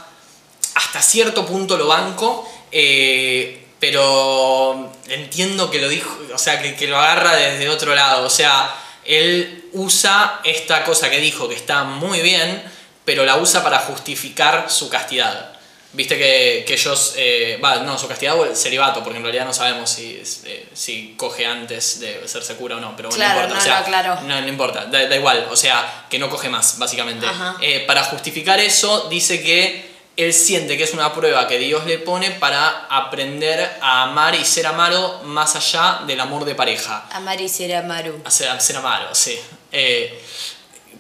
[0.75, 6.87] hasta cierto punto lo banco, eh, pero entiendo que lo dijo, o sea, que, que
[6.87, 8.27] lo agarra desde otro lado.
[8.27, 12.63] O sea, él usa esta cosa que dijo que está muy bien,
[13.05, 15.53] pero la usa para justificar su castidad.
[15.93, 19.45] Viste que, que ellos, eh, va, no, su castidad o el celibato, porque en realidad
[19.45, 23.49] no sabemos si, eh, si coge antes de serse cura o no, pero bueno, Claro,
[23.49, 23.55] no importa.
[23.55, 24.21] no, o sea, no, claro.
[24.23, 27.27] no, no importa, da, da igual, o sea, que no coge más, básicamente.
[27.61, 31.99] Eh, para justificar eso, dice que él siente que es una prueba que Dios le
[31.99, 37.07] pone para aprender a amar y ser amado más allá del amor de pareja.
[37.13, 38.21] Amar y ser Amaru.
[38.25, 39.39] A ser, a ser amado, sí.
[39.73, 40.21] Eh,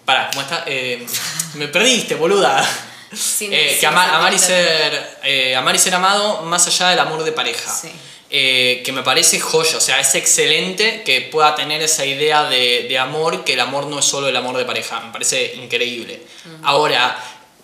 [0.04, 0.64] pará, ¿cómo está?
[0.66, 1.04] Eh,
[1.54, 2.64] me perdiste, boluda.
[3.12, 6.90] Sin- Eh, sin que ama- amar, y ser, eh, amar y ser amado más allá
[6.90, 7.70] del amor de pareja.
[7.72, 7.90] Sí.
[8.32, 12.86] Eh, que me parece joya, o sea, es excelente que pueda tener esa idea de,
[12.88, 16.22] de amor, que el amor no es solo el amor de pareja, me parece increíble.
[16.62, 17.18] Ahora,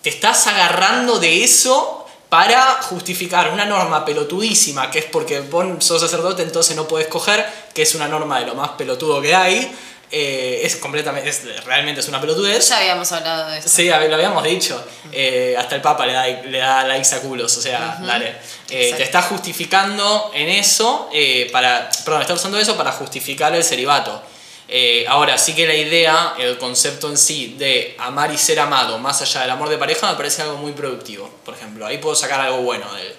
[0.07, 5.99] te estás agarrando de eso para justificar una norma pelotudísima, que es porque vos sos
[5.99, 9.69] sacerdote, entonces no puedes coger, que es una norma de lo más pelotudo que hay.
[10.09, 12.69] Eh, es completamente, es, realmente es una pelotudez.
[12.69, 13.67] Ya habíamos hablado de eso.
[13.67, 14.81] Sí, lo habíamos dicho.
[15.11, 18.33] Eh, hasta el Papa le da, le da likes a culos, o sea, dale.
[18.69, 23.63] Eh, te estás justificando en eso, eh, para, perdón, estás usando eso para justificar el
[23.65, 24.23] celibato.
[24.69, 28.97] Eh, ahora, sí que la idea, el concepto en sí de amar y ser amado
[28.99, 31.85] más allá del amor de pareja me parece algo muy productivo, por ejemplo.
[31.85, 33.15] Ahí puedo sacar algo bueno de él.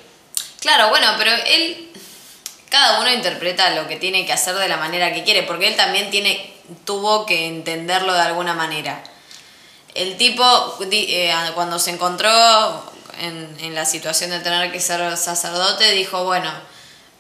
[0.61, 1.85] Claro, bueno, pero él.
[2.69, 5.77] Cada uno interpreta lo que tiene que hacer de la manera que quiere, porque él
[5.77, 6.53] también tiene,
[6.85, 9.03] tuvo que entenderlo de alguna manera.
[9.95, 12.29] El tipo, eh, cuando se encontró
[13.21, 16.53] en, en la situación de tener que ser sacerdote, dijo, bueno,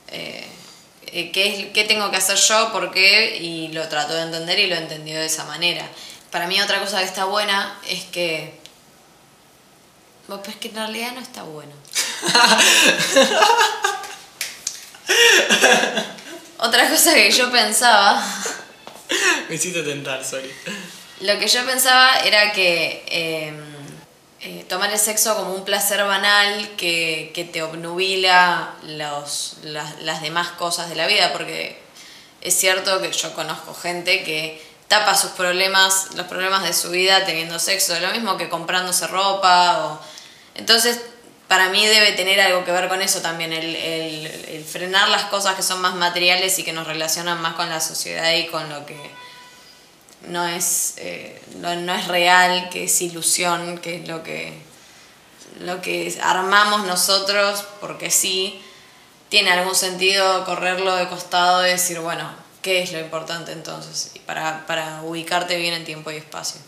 [0.08, 0.46] eh,
[1.12, 2.72] eh, ¿qué, es- ¿qué tengo que hacer yo?
[2.72, 3.36] ¿Por qué?
[3.38, 5.86] Y lo trató de entender y lo entendió de esa manera.
[6.30, 8.58] Para mí otra cosa que está buena es que...
[10.26, 11.72] Pues que en realidad no está bueno.
[16.58, 18.22] Otra cosa que yo pensaba,
[19.48, 20.52] Me hiciste tentar, sorry.
[21.20, 23.52] lo que yo pensaba era que eh,
[24.40, 30.22] eh, tomar el sexo como un placer banal que, que te obnubila los, las, las
[30.22, 31.80] demás cosas de la vida, porque
[32.40, 37.24] es cierto que yo conozco gente que tapa sus problemas, los problemas de su vida
[37.26, 39.84] teniendo sexo, lo mismo que comprándose ropa.
[39.86, 40.00] O...
[40.54, 41.00] Entonces,
[41.48, 45.24] para mí debe tener algo que ver con eso también, el, el- el frenar las
[45.24, 48.68] cosas que son más materiales y que nos relacionan más con la sociedad y con
[48.68, 48.96] lo que
[50.26, 54.52] no es, eh, no, no es real, que es ilusión, que es lo que,
[55.60, 58.60] lo que armamos nosotros, porque sí,
[59.28, 62.28] tiene algún sentido correrlo de costado y decir, bueno,
[62.62, 64.12] ¿qué es lo importante entonces?
[64.14, 66.60] Y para, para ubicarte bien en tiempo y espacio.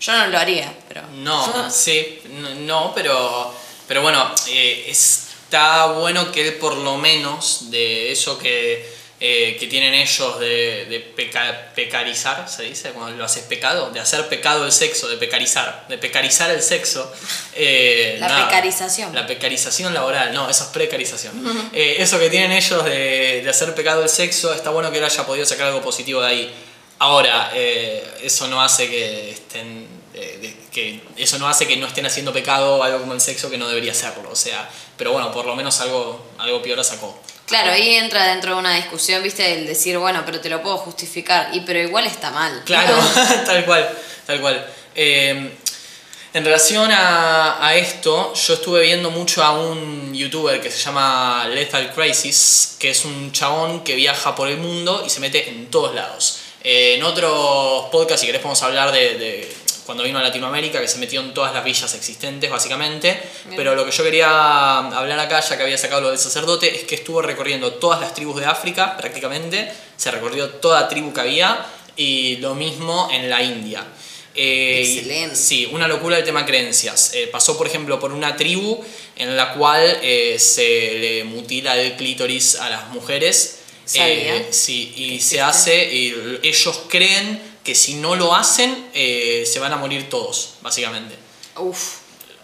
[0.00, 1.02] Yo no lo haría, pero...
[1.16, 3.54] No, sí, no, no, pero,
[3.86, 9.66] pero bueno, eh, está bueno que él por lo menos de eso que, eh, que
[9.66, 14.64] tienen ellos de, de peca- pecarizar, se dice, cuando lo haces pecado, de hacer pecado
[14.64, 17.12] el sexo, de pecarizar, de pecarizar el sexo.
[17.54, 18.46] eh, La nada.
[18.48, 19.14] pecarización.
[19.14, 21.70] La pecarización laboral, no, eso es precarización.
[21.74, 25.04] Eh, eso que tienen ellos de, de hacer pecado el sexo, está bueno que él
[25.04, 26.54] haya podido sacar algo positivo de ahí.
[26.98, 29.86] Ahora, eso no hace que estén.
[30.72, 33.66] que eso no hace que no estén haciendo pecado algo como el sexo que no
[33.68, 34.30] debería serlo.
[34.30, 37.18] O sea, pero bueno, por lo menos algo, algo peor sacó.
[37.50, 40.78] Claro, ahí entra dentro de una discusión, viste, el decir, bueno, pero te lo puedo
[40.78, 42.62] justificar, y pero igual está mal.
[42.64, 42.96] Claro,
[43.44, 43.88] tal cual,
[44.24, 44.66] tal cual.
[44.94, 45.50] Eh,
[46.32, 51.44] en relación a, a esto, yo estuve viendo mucho a un youtuber que se llama
[51.48, 55.66] Lethal Crisis, que es un chabón que viaja por el mundo y se mete en
[55.72, 56.38] todos lados.
[56.62, 59.56] Eh, en otros podcasts, si querés, podemos hablar de, de
[59.90, 63.20] cuando vino a Latinoamérica, que se metió en todas las villas existentes, básicamente.
[63.46, 63.56] Bien.
[63.56, 66.84] Pero lo que yo quería hablar acá, ya que había sacado lo del sacerdote, es
[66.84, 69.68] que estuvo recorriendo todas las tribus de África, prácticamente.
[69.96, 73.84] Se recorrió toda tribu que había, y lo mismo en la India.
[74.36, 75.34] Eh, Excelente.
[75.34, 77.10] Sí, una locura el tema creencias.
[77.14, 78.84] Eh, pasó, por ejemplo, por una tribu
[79.16, 83.56] en la cual eh, se le mutila el clítoris a las mujeres.
[83.84, 85.40] Sí, y se existe.
[85.40, 90.54] hace, y ellos creen que si no lo hacen, eh, se van a morir todos,
[90.62, 91.14] básicamente.
[91.56, 91.96] Uf,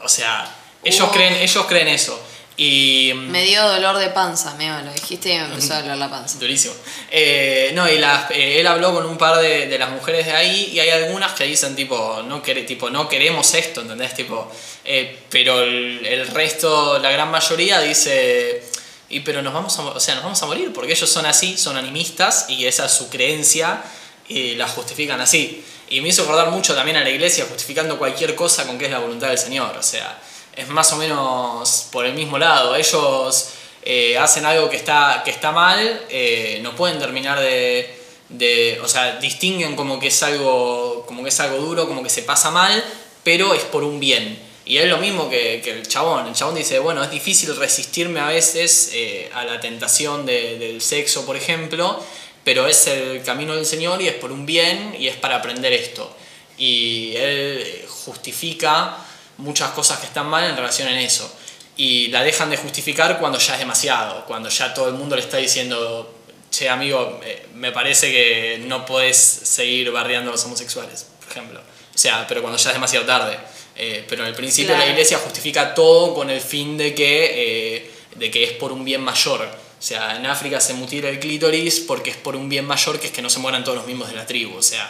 [0.03, 1.11] O sea, ellos, Wow.
[1.13, 2.21] creen, ellos creen eso.
[2.59, 5.97] Y mm, me dio dolor de panza, me lo dijiste y me empezó a doler
[5.99, 6.39] la panza.
[6.41, 6.75] Durísimo.
[7.11, 10.33] Eh, no, y las, eh, él habló con un par de, de las mujeres de
[10.33, 14.15] ahí y hay algunas que dicen tipo, no, quere- tipo, no queremos esto, ¿entendés?
[14.15, 14.51] Tipo,
[14.85, 18.63] eh, pero el, el resto, la gran mayoría dice,
[19.11, 21.57] y pero nos vamos a, o sea, nos vamos a morir porque ellos son así,
[21.59, 23.83] son animistas y esa es su creencia
[24.29, 25.65] y la justifican así.
[25.89, 28.91] Y me hizo acordar mucho también a la iglesia justificando cualquier cosa con que es
[28.91, 30.19] la voluntad del Señor, o sea,
[30.55, 32.75] es más o menos por el mismo lado.
[32.75, 33.51] Ellos
[33.83, 37.95] eh, hacen algo que está, que está mal, eh, no pueden terminar de,
[38.31, 42.11] de- O sea, distinguen como que, es algo, como que es algo duro, como que
[42.11, 42.83] se pasa mal,
[43.23, 44.45] pero es por un bien.
[44.65, 46.27] Y es lo mismo que, que el chabón.
[46.27, 50.81] El chabón dice, bueno, es difícil resistirme a veces eh, a la tentación de- del
[50.83, 52.03] sexo, por ejemplo,
[52.47, 55.73] pero es el camino del Señor y es por un bien y es para aprender
[55.73, 56.17] esto.
[56.57, 58.99] Y él justifica
[59.39, 61.29] muchas cosas que están mal en relación en eso.
[61.77, 65.23] Y la dejan de justificar cuando ya es demasiado, cuando ya todo el mundo le
[65.23, 66.15] está diciendo,
[66.49, 71.59] che amigo, eh, me parece que no podés seguir bardeando a los homosexuales, por ejemplo.
[71.59, 73.37] O sea, pero cuando ya es demasiado tarde.
[73.75, 74.93] Eh, pero en el principio la Claro.
[74.93, 79.01] iglesia justifica todo con el fin de que, eh, de que es por un bien
[79.03, 79.66] mayor.
[79.79, 83.07] O sea, en África se mutila el clítoris porque es por un bien mayor que
[83.09, 84.57] es que no se mueran todos los miembros de la tribu.
[84.57, 84.89] O sea,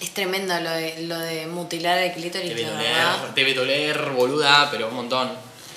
[0.00, 3.28] Es tremendo lo de, lo de mutilar el clítoris, debe doler, verdad.
[3.34, 5.32] debe doler, boluda, pero un montón.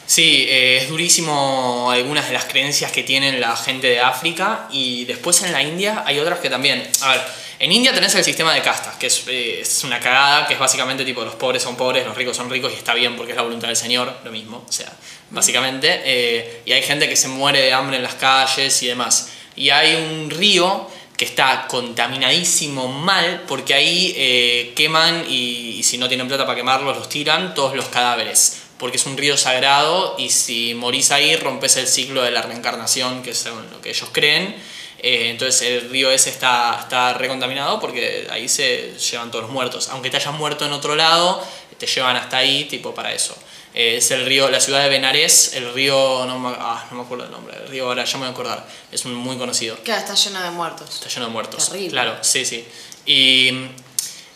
[0.08, 5.04] Sí, eh, es durísimo algunas de las creencias que tienen la gente de África y
[5.06, 6.90] después en la India hay otras que también.
[7.02, 7.22] A ver,
[7.60, 10.60] en India tenés el sistema de castas, que es, eh, es una cagada, que es
[10.60, 13.36] básicamente tipo los pobres son pobres, los ricos son ricos y está bien porque es
[13.36, 14.92] la voluntad del Señor, lo mismo, o sea,
[15.32, 16.02] básicamente.
[16.06, 19.32] eh, y hay gente que se muere de hambre en las calles y demás.
[19.56, 20.88] Y hay un río
[21.18, 26.56] que está contaminadísimo mal porque ahí eh, queman y, y si no tienen plata para
[26.56, 31.36] quemarlos los tiran todos los cadáveres porque es un río sagrado y si morís ahí
[31.36, 34.56] rompes el ciclo de la reencarnación que es lo que ellos creen
[35.00, 39.90] Eh, entonces el río ese está, está recontaminado porque ahí se llevan todos los muertos
[39.90, 41.46] aunque te hayas muerto en otro lado
[41.78, 43.36] te llevan hasta ahí tipo para eso
[43.78, 47.04] Eh, es el río, la ciudad de Benarés, el río, no me, ah, no me
[47.04, 49.78] acuerdo el nombre, el río ahora ya me voy a acordar, es muy conocido.
[49.84, 50.90] Claro, está lleno de muertos.
[50.96, 51.70] Está lleno de muertos.
[51.70, 51.92] Terrible.
[51.92, 52.66] Claro, sí, sí.
[53.06, 53.52] Y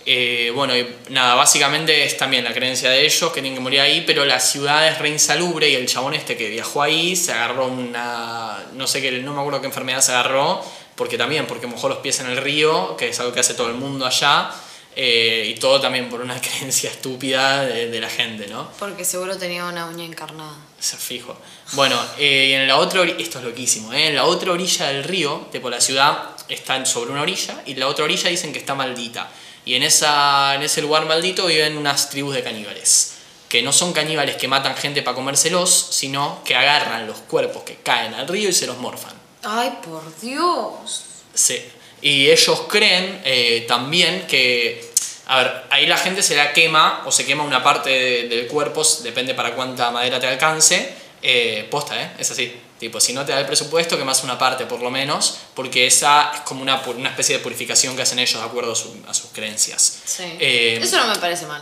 [0.05, 3.81] eh, bueno, y nada, básicamente es también la creencia de ellos que tienen que morir
[3.81, 7.33] ahí, pero la ciudad es re insalubre y el chabón este que viajó ahí se
[7.33, 10.63] agarró una, no sé qué, no me acuerdo qué enfermedad se agarró,
[10.95, 13.67] porque también, porque mojó los pies en el río, que es algo que hace todo
[13.67, 14.51] el mundo allá,
[14.95, 18.69] eh, y todo también por una creencia estúpida de, de la gente, ¿no?
[18.77, 20.53] Porque seguro tenía una uña encarnada.
[20.79, 21.37] Se fijo.
[21.73, 24.07] Bueno, eh, y en la otra ori- esto es loquísimo, ¿eh?
[24.07, 27.87] en la otra orilla del río, tipo la ciudad está sobre una orilla y la
[27.87, 29.29] otra orilla dicen que está maldita.
[29.65, 33.13] Y en, esa, en ese lugar maldito viven unas tribus de caníbales.
[33.49, 37.75] Que no son caníbales que matan gente para comérselos, sino que agarran los cuerpos que
[37.75, 39.13] caen al río y se los morfan.
[39.43, 41.03] Ay, por Dios.
[41.33, 41.61] Sí.
[42.01, 44.89] Y ellos creen eh, también que.
[45.27, 48.47] A ver, ahí la gente se la quema o se quema una parte de- del
[48.47, 50.93] cuerpo, depende para cuánta madera te alcance.
[51.21, 52.11] Eh, posta, ¿eh?
[52.17, 52.53] Es así.
[52.81, 56.31] Tipo, si no te da el presupuesto, quemas una parte por lo menos, porque esa
[56.33, 59.13] es como una, una especie de purificación que hacen ellos de acuerdo a, su- a
[59.13, 59.99] sus creencias.
[60.03, 60.23] Sí.
[60.39, 61.61] Eh, Eso no me parece mal.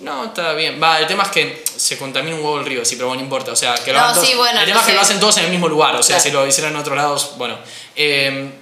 [0.00, 0.80] No, está bien.
[0.80, 3.24] Va, el tema es que se contamina un huevo el río, sí, pero bueno, no
[3.26, 3.50] importa.
[3.50, 4.96] O sea, que lo No, todos- sí, bueno, El tema no es que sé.
[4.96, 5.96] lo hacen todos en el mismo lugar.
[5.96, 6.22] O sea, Claro.
[6.22, 7.58] si lo hicieran en otros lados, bueno.
[7.96, 8.52] Eh,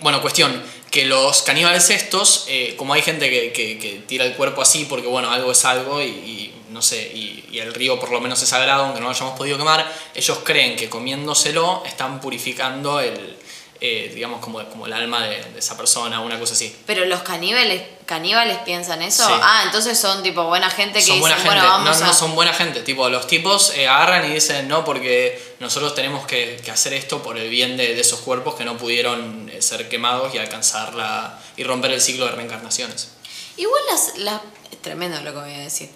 [0.00, 4.34] bueno, cuestión, que los caníbales estos, eh, como hay gente que, que- que tira el
[4.34, 7.98] cuerpo así porque, bueno, algo es algo y, y no sé, y, y el río
[8.00, 11.82] por lo menos es sagrado, aunque no lo hayamos podido quemar, ellos creen que comiéndoselo
[11.86, 13.36] están purificando el,
[13.80, 16.74] eh, digamos, como, como el alma de, de esa persona, una cosa así.
[16.86, 19.26] Pero los caníbales, caníbales piensan eso.
[19.26, 19.32] Sí.
[19.34, 22.08] Ah, entonces son tipo buena gente que son dicen, buena gente, bueno, vamos no, a.
[22.08, 22.82] no son buena gente.
[22.82, 27.22] Tipo, los tipos eh, agarran y dicen, no, porque nosotros tenemos que, que hacer esto
[27.22, 30.94] por el bien de, de esos cuerpos que no pudieron eh, ser quemados y alcanzar
[30.94, 31.40] la.
[31.56, 33.08] y romper el ciclo de reencarnaciones.
[33.56, 34.42] Igual las, las-
[34.72, 35.88] Es tremendo lo que voy a decir.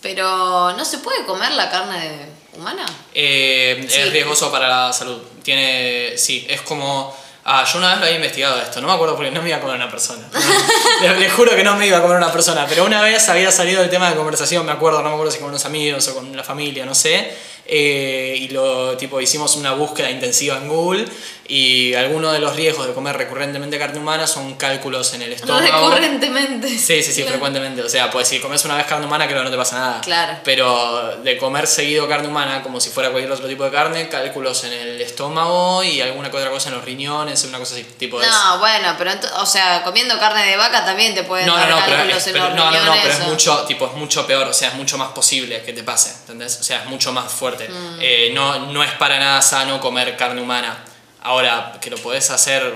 [0.00, 2.86] Pero ¿no se puede comer la carne humana?
[3.14, 3.98] Eh, Sí.
[4.00, 5.18] Es riesgoso para la salud.
[5.42, 6.12] Tiene.
[6.16, 7.14] Sí, es como.
[7.50, 9.56] Ah, yo una vez lo había investigado esto, no me acuerdo porque no me iba
[9.56, 10.28] a comer una persona.
[11.00, 13.50] No, les juro que no me iba a comer una persona, pero una vez había
[13.50, 16.14] salido el tema de conversación, me acuerdo, no me acuerdo si con unos amigos o
[16.14, 17.32] con la familia, no sé.
[17.64, 21.06] eh, y lo tipo hicimos una búsqueda intensiva en Google
[21.50, 25.60] y algunos de los riesgos de comer recurrentemente carne humana son cálculos en el estómago.
[25.88, 26.68] Recurrentemente.
[26.68, 27.30] Sí, sí, sí, Claro.
[27.30, 27.82] frecuentemente.
[27.82, 30.00] O sea, pues si comes una vez carne humana, creo que no te pasa nada.
[30.02, 30.38] Claro.
[30.44, 34.62] Pero de comer seguido carne humana, como si fuera cualquier otro tipo de carne, cálculos
[34.64, 37.84] en el estómago y alguna que otra cosa en los riñones, una cosa así.
[37.98, 41.54] Tipo es- No, bueno, pero o sea, comiendo carne de vaca también te pueden no,
[41.54, 43.30] no, dar no, pero, cálculos en pero- los no, no, no, riñones, pero es o-
[43.30, 46.58] mucho, tipo, es mucho peor, o sea, es mucho más posible que te pase, ¿entendés?
[46.60, 47.68] O sea, es mucho más fuerte.
[47.70, 47.98] Mm.
[48.02, 50.84] Eh, no, no es para nada sano comer carne humana.
[51.22, 52.72] Ahora, que lo podés hacer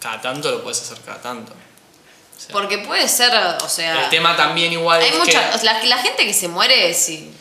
[0.00, 1.52] cada tanto, lo puedes hacer cada tanto.
[1.52, 3.32] O sea, Porque puede ser,
[3.62, 4.04] o sea...
[4.04, 5.58] el tema también igual hay es mucha...
[5.58, 5.64] que...
[5.64, 7.32] la, la gente que se muere, sí.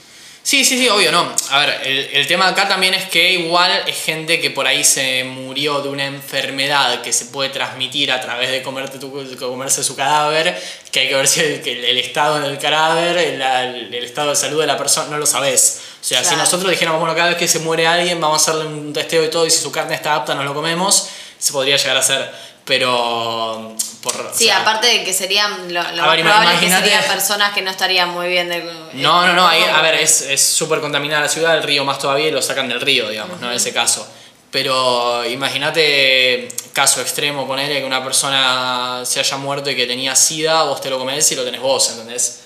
[0.42, 1.30] Sí, sí, sí, obvio, no.
[1.50, 4.82] A ver, el, el tema acá también es que igual es gente que por ahí
[4.86, 9.84] se murió de una enfermedad que se puede transmitir a través de comerte tu- comerse
[9.84, 10.58] su cadáver,
[10.90, 14.30] que hay que ver si el, el- el estado del cadáver, el, el- el estado
[14.30, 15.82] de salud de la persona, no lo sabes.
[16.08, 16.44] O sea, si Claro.
[16.44, 19.30] nosotros dijéramos, bueno, cada vez que se muere alguien, vamos a hacerle un testeo y
[19.30, 22.32] todo, y si su carne está apta, nos lo comemos, se podría llegar a hacer.
[22.64, 25.74] Pero, por, o Sí, sea, aparte de que serían...
[25.74, 28.64] Lo, lo ver, probable es que serían personas que no estarían muy bien de...
[28.94, 32.00] No, no, no, ahí, a ver, es es súper contaminada la ciudad, el río más
[32.00, 33.50] todavía y lo sacan del río, digamos, ¿no?
[33.50, 34.08] En ese caso.
[34.50, 40.64] Pero imagínate, caso extremo, ponerle que una persona se haya muerto y que tenía sida,
[40.64, 42.44] vos te lo comés y lo tenés vos, ¿entendés?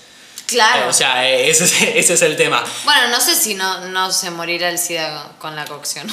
[0.52, 0.86] Claro.
[0.86, 2.64] Eh, o sea, eh, ese es, ese es el tema.
[2.84, 6.06] Bueno, no sé si no, no se morirá el SIDA con la cocción.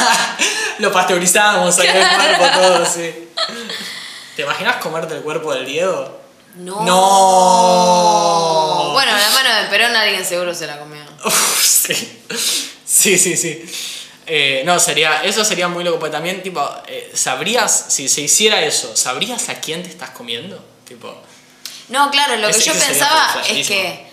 [0.78, 3.28] lo pasteurizamos en el cuerpo, todo, sí.
[4.36, 6.20] ¿Te imaginas comerte el cuerpo del Diego?
[6.56, 6.84] No.
[6.84, 8.90] No.
[8.92, 11.02] Bueno, la mano de Perón alguien seguro se la comió.
[11.24, 12.22] Uf, sí.
[12.84, 13.64] Sí, sí, sí.
[14.26, 18.64] Eh, no, sería, eso sería muy loco, porque también, tipo, eh, ¿sabrías, si se hiciera
[18.64, 20.62] eso, ¿sabrías a quién te estás comiendo?
[20.84, 21.22] Tipo,
[21.88, 24.06] No, claro, lo que yo pensaba es que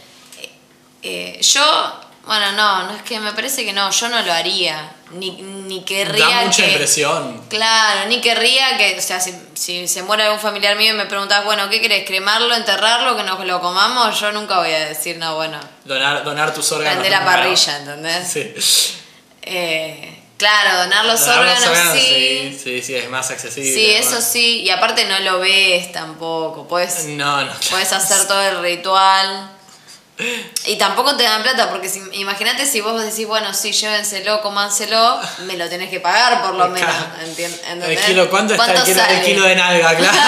[1.02, 4.92] eh, yo, bueno, no, no es que me parece que no, yo no lo haría,
[5.12, 6.72] ni, ni querría da mucha que...
[6.72, 7.42] impresión.
[7.50, 11.06] Claro, ni querría que, o sea, si, si se muere algún familiar mío y me
[11.06, 12.06] preguntas, bueno, ¿qué querés?
[12.06, 14.20] ¿Cremarlo, enterrarlo, que nos lo comamos?
[14.20, 17.10] Yo nunca voy a decir, no, bueno, Donar, donar tus órganos.
[17.10, 18.28] la parrilla, ¿entendés?
[18.32, 18.54] Sí.
[19.42, 22.60] Eh, claro, donar los Donar los órganos, sí, sí.
[22.64, 23.74] sí, sí, es más accesible.
[23.74, 27.52] Sí, eso sí, y aparte no lo ves tampoco, puedes, No, no.
[27.70, 29.50] puedes hacer todo el ritual.
[30.68, 35.20] Y tampoco te dan plata, porque si, imagínate si vos decís, bueno, sí, llévenselo, cómanselo,
[35.48, 36.88] me lo tenés que pagar por lo menos.
[36.88, 37.06] Claro.
[37.26, 38.06] ¿entien- El ¿entendés?
[38.06, 39.96] kilo, ¿Cuánto, está el kilo, el kilo de nalga?
[39.98, 40.20] Claro.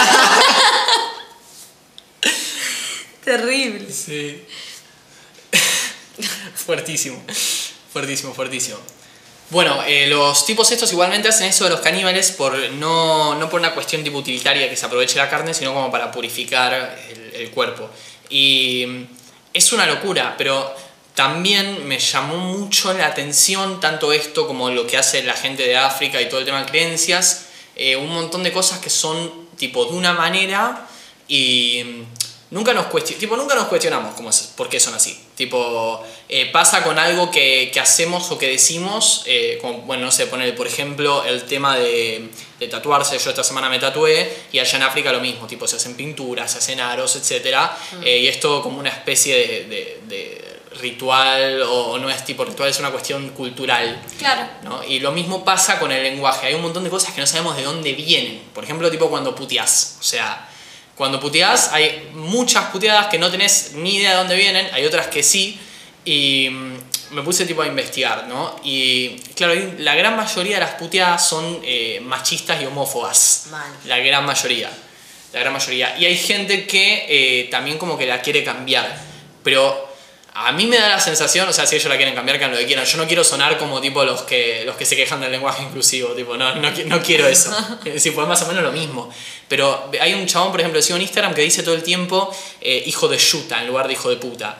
[3.23, 3.91] Terrible.
[3.91, 4.45] Sí.
[6.65, 7.23] fuertísimo.
[7.91, 8.77] Fuertísimo, fuertísimo.
[9.51, 13.59] Bueno, eh, los tipos estos igualmente hacen eso de los caníbales por no, no por
[13.59, 16.97] una cuestión tipo utilitaria que se aproveche la carne, sino como para purificar
[17.33, 17.89] el, cuerpo.
[18.29, 19.07] Y mm,
[19.53, 20.75] es una locura, pero
[21.13, 25.77] también me llamó mucho la atención tanto esto como lo que hace la gente de
[25.77, 29.85] África y todo el tema de creencias, eh, un montón de cosas que son tipo
[29.85, 30.87] de una manera
[31.27, 32.14] y mm,
[32.55, 32.87] nunca nos,
[33.19, 35.19] tipo, nunca nos cuestionamos cómo es, por qué son así.
[35.35, 40.11] Tipo, eh, pasa con algo que, que hacemos o que decimos, eh, como, bueno, no
[40.11, 42.29] sé, poner, por ejemplo, el tema de,
[42.59, 43.19] de tatuarse.
[43.19, 46.51] Yo esta semana me tatué y allá en África lo mismo, tipo, se hacen pinturas,
[46.51, 47.57] se hacen aros, etc.
[48.03, 50.45] Eh, y es todo como una especie de, de- de
[50.81, 54.01] ritual, o, o no es tipo ritual, es una cuestión cultural.
[54.17, 54.47] Claro.
[54.63, 54.83] ¿no?
[54.83, 56.47] Y lo mismo pasa con el lenguaje.
[56.47, 58.41] Hay un montón de cosas que no sabemos de dónde vienen.
[58.53, 59.97] Por ejemplo, tipo cuando puteás.
[59.99, 60.49] O sea,
[60.95, 65.07] cuando puteás hay muchas puteadas que no tenés ni idea de dónde vienen, hay otras
[65.07, 65.59] que sí.
[66.05, 66.75] Y mm,
[67.11, 68.55] me puse tipo a investigar, ¿no?
[68.63, 73.47] Y claro, la gran mayoría de las puteadas son eh, machistas y homófobas.
[73.85, 74.71] La gran mayoría.
[75.33, 75.97] La gran mayoría.
[75.97, 78.97] Y hay gente que eh, también como que la quiere cambiar.
[79.43, 79.93] Pero
[80.33, 82.57] a mí me da la sensación, o sea, si ellos la quieren cambiar, que lo
[82.57, 82.85] que quieran.
[82.85, 86.09] Yo no quiero sonar como tipo los que, los que se quejan del lenguaje inclusivo.
[86.09, 87.55] Tipo, no, no, no quiero eso.
[87.85, 89.09] Es decir, pues más o menos lo mismo.
[89.47, 92.83] Pero hay un chabón, por ejemplo, sigo en Instagram que dice todo el tiempo eh,
[92.87, 94.57] hijo de yuta en lugar de hijo de puta.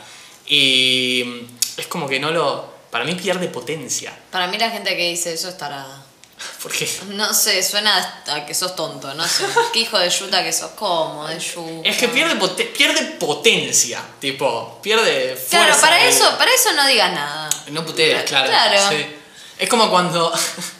[0.47, 2.73] Y mm, es como que no lo...
[2.91, 4.17] Para mí pierde potencia.
[4.31, 6.03] Para mí la gente que dice eso es tarada.
[6.61, 9.45] Porque No sé, suena a que sos tonto, no sé.
[9.73, 10.71] ¿Qué hijo de yuta que sos?
[10.75, 11.27] ¿Cómo?
[11.27, 11.89] De yuta.
[11.89, 14.01] es que pierde, pierde potencia.
[14.19, 15.65] Tipo, pierde fuerza.
[15.65, 17.49] Claro, para de- eso, para eso no digas nada.
[17.71, 18.47] No putees, claro.
[18.47, 18.89] Claro.
[18.89, 19.05] sí.
[19.57, 20.31] Es como cuando.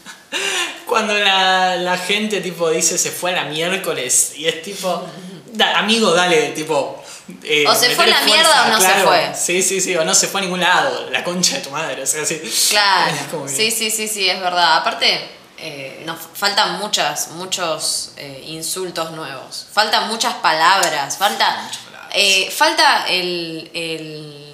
[0.88, 5.06] cuando la, la gente tipo dice se fue a la miércoles y es tipo.
[5.48, 7.02] "Da- amigo, dale, tipo.
[7.44, 9.08] eh, O se fue a la metele mierda o no se claro.
[9.08, 9.32] fue.
[9.36, 11.10] Sí, sí, sí, o no se fue a ningún lado.
[11.10, 12.40] La concha de tu madre, o sea, así.
[12.70, 13.16] Claro.
[13.48, 14.78] Que- Sí, sí, sí, sí, es verdad.
[14.78, 19.66] Aparte, eh, nos faltan muchas, muchos eh, insultos nuevos.
[19.74, 21.18] Faltan muchas palabras.
[21.18, 21.62] Falta.
[21.64, 22.12] Muchas palabras.
[22.14, 24.45] eh, falta el, el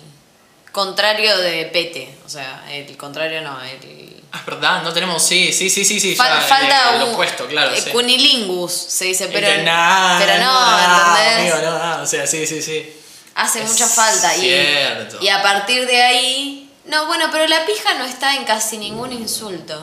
[0.72, 2.15] contrario de pete.
[2.26, 4.22] O sea, el contrario no, el.
[4.34, 5.22] Ah, es verdad, no tenemos.
[5.22, 6.15] Sí, sí, sí, sí, sí.
[6.15, 7.13] Fal- ya, falta eh, lo un.
[7.13, 7.74] opuesto, claro.
[7.74, 7.89] eh, sí.
[7.89, 9.47] Cunilingus se dice, pero.
[9.47, 11.53] Eh, nah, pero no, nah, ¿entendés?
[11.53, 12.93] amigo, no, no, o sea, sí, sí, sí.
[13.36, 14.36] Hace Es mucha falta.
[14.38, 15.17] Y, cierto.
[15.22, 16.57] y a partir de ahí.
[16.86, 19.80] No, bueno, pero la pija no está en casi ningún insulto.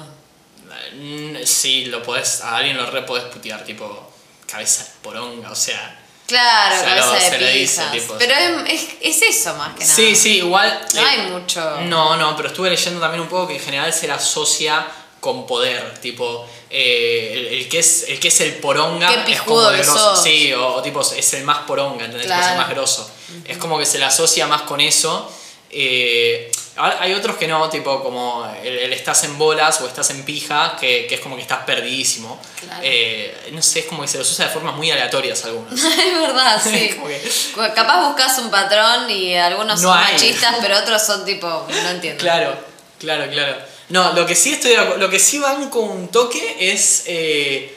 [0.95, 4.13] Mm, Sí, lo podés, a alguien lo re podés putear, tipo,
[4.51, 6.01] cabeza de poronga, o sea.
[6.29, 8.35] Claro, Se cabeza lo- de se le dice, tipo, Pero
[8.67, 9.95] es, es, es eso más que nada.
[9.97, 10.87] Sí, sí, igual.
[10.95, 11.81] No eh, hay mucho.
[11.81, 14.87] No, no, pero estuve leyendo también un poco que en general se la asocia
[15.21, 19.25] con poder, tipo, eh, el, el que es, el que es el poronga.
[19.25, 19.99] Qué es como de grosso.
[20.17, 20.23] sos.
[20.23, 22.31] Sí, o, o tipo, es el más poronga, ¿entendés?
[22.31, 23.11] Es el más grosso.
[23.47, 25.33] Es como que se la asocia más con eso.
[25.71, 30.25] Eh, hay otros que no, tipo como el, el estás en bolas o estás en
[30.25, 32.41] pija, que, que es como que estás perdidísimo.
[32.61, 32.81] Claro.
[32.85, 35.73] Eh, no sé, es como que se los usa de formas muy aleatorias algunos.
[35.83, 36.71] es verdad, sí.
[36.97, 40.13] Que- Capaz buscas un patrón y algunos No son hay.
[40.13, 41.47] machistas, pero otros son tipo.
[41.47, 42.21] No entiendo.
[42.21, 42.57] Claro,
[42.99, 43.57] claro, claro.
[43.89, 47.75] No, lo que sí estoy lo que sí van con un toque es eh,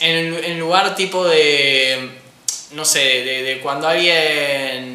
[0.00, 2.08] en, en lugar tipo de,
[2.70, 4.91] no sé, de, de cuando alguien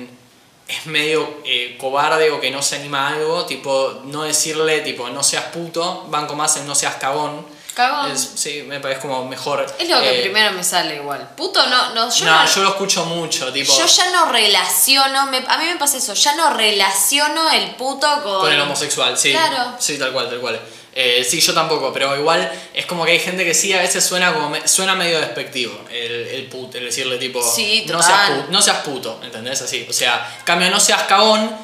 [0.68, 5.08] es medio eh, cobarde o que no se anima a algo, tipo no decirle tipo
[5.10, 7.46] no seas puto, banco más en no seas cagón.
[7.74, 8.12] Cagón.
[8.12, 9.64] Es- sí, me parece como mejor.
[9.78, 11.30] Es lo que eh, primero me sale igual.
[11.38, 12.50] Puto no, no, yo no, no.
[12.50, 16.14] yo lo escucho mucho, tipo yo ya no relaciono, me- a mí me pasa eso,
[16.16, 18.40] ya no relaciono el puto con...
[18.42, 19.32] Con el homosexual, sí.
[19.32, 19.74] Claro.
[19.80, 20.60] Sí, tal cual, tal cual.
[21.00, 24.04] Eh, sí, yo tampoco, pero igual es como que hay gente que sí, a veces
[24.04, 28.32] suena como me- suena medio despectivo el, el put, el decirle tipo Sí, no, seas
[28.32, 29.62] puto, no seas puto, ¿entendés?
[29.62, 29.86] Así.
[29.88, 31.56] O sea, cambio no seas cagón,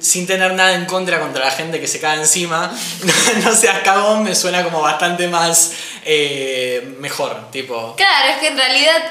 [0.00, 2.72] sin tener nada en contra contra la gente que se cae encima,
[3.44, 5.72] no seas cagón me suena como bastante más
[6.04, 7.96] eh, mejor, tipo.
[7.96, 9.02] Claro, es que en realidad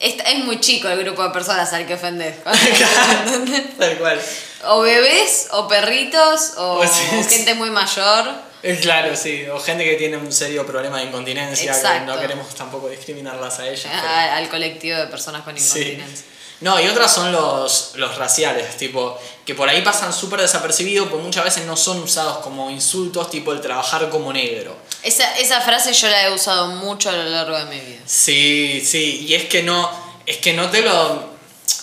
[0.00, 2.36] es, es muy chico el grupo de personas al que ofendes.
[3.78, 4.18] Tal cual.
[4.64, 6.82] o bebés, o perritos, o
[7.28, 8.50] gente muy mayor.
[8.80, 12.88] Claro, sí, o gente que tiene un serio problema de incontinencia, que no queremos tampoco
[12.88, 13.82] discriminarlas a ellas.
[13.90, 15.80] pero- a- al colectivo de personas con Sí.
[15.80, 16.26] incontinencia.
[16.60, 21.24] No, y otras son los, los raciales, tipo, que por ahí pasan súper desapercibidos, porque
[21.24, 24.76] muchas veces no son usados como insultos, tipo el trabajar como negro.
[25.02, 28.02] Esa, esa frase yo la he usado mucho a lo largo de mi vida.
[28.06, 29.90] Sí, sí, y es que no,
[30.24, 31.31] es que no te lo,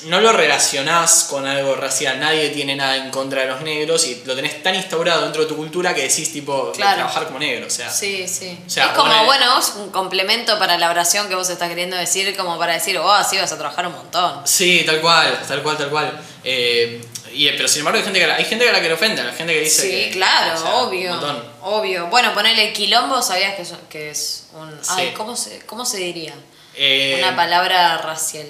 [0.03, 4.21] no lo relacionás con algo racial, nadie tiene nada en contra de los negros y
[4.25, 6.95] lo tenés tan instaurado dentro de tu cultura que decís tipo, Claro.
[6.97, 7.89] trabajar como negro, o sea.
[7.89, 8.57] Sí, sí.
[8.65, 11.97] O sea, es como, bueno, es un complemento para la oración que vos estás queriendo
[11.97, 14.41] decir, como para decir, oh, así vas a trabajar un montón.
[14.45, 16.21] Sí, tal cual, tal cual, tal cual.
[16.43, 17.01] Eh,
[17.33, 19.21] y, pero sin embargo hay gente que, la- hay gente a la que le ofende,
[19.21, 21.13] hay gente que dice Sí, que- claro, o sea, obvio.
[21.13, 21.43] un montón.
[21.61, 22.07] Obvio.
[22.07, 24.79] Bueno, ponele quilombo, ¿sabías que es, que es un.
[24.89, 25.13] Ay.
[25.15, 26.33] ¿cómo se, ¿cómo se diría?
[26.75, 28.47] Eh, Una palabra racial,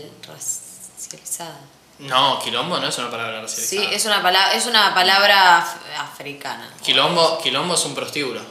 [1.11, 1.57] racializada.
[1.99, 3.95] No, quilombo no es una palabra Sí, racializada.
[3.95, 6.69] es una palabra, es una palabra af- africana.
[6.81, 8.41] Quilombo, quilombo es un prostíbulo.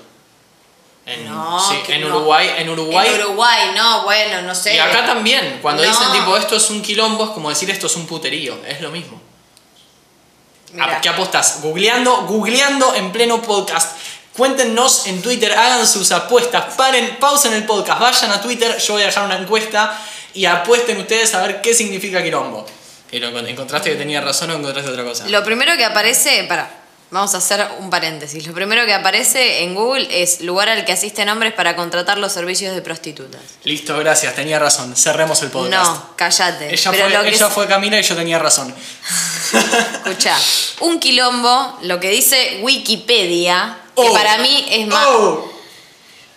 [1.06, 2.09] En, No, sí, en no.
[2.09, 3.09] Uruguay, en Uruguay.
[3.09, 4.74] En Uruguay, no, bueno, no sé.
[4.74, 5.88] y acá también, cuando No.
[5.88, 8.90] dicen tipo esto es un quilombo, es como decir esto es un puterío, es lo
[8.90, 9.18] mismo.
[10.72, 10.98] Mirá.
[10.98, 11.62] ¿A ¿Qué apostas?
[11.62, 13.96] Googleando, googleando en pleno podcast.
[14.36, 19.02] Cuéntenos en Twitter, hagan sus apuestas, paren, pausen el podcast, vayan a Twitter, yo voy
[19.02, 19.98] a dejar una encuesta
[20.39, 22.64] y apuesten ustedes a ver qué significa quilombo.
[23.11, 25.26] Y lo encont- encontraste que tenía razón o encontraste otra cosa.
[25.28, 26.70] Lo primero que aparece, para,
[27.11, 28.47] vamos a hacer un paréntesis.
[28.47, 32.32] Lo primero que aparece en Google es lugar al que asisten hombres para contratar los
[32.32, 33.41] servicios de prostitutas.
[33.64, 34.95] Listo, gracias, tenía razón.
[34.95, 35.72] Cerremos el podcast.
[35.91, 36.72] No, cállate.
[36.72, 38.74] Ella, Pero fue, lo que ella es- fue Camila y yo tenía razón.
[40.05, 40.36] Escucha,
[40.80, 44.12] un quilombo, lo que dice Wikipedia, que Oh.
[44.12, 45.07] para mí es más.
[45.09, 45.53] Oh.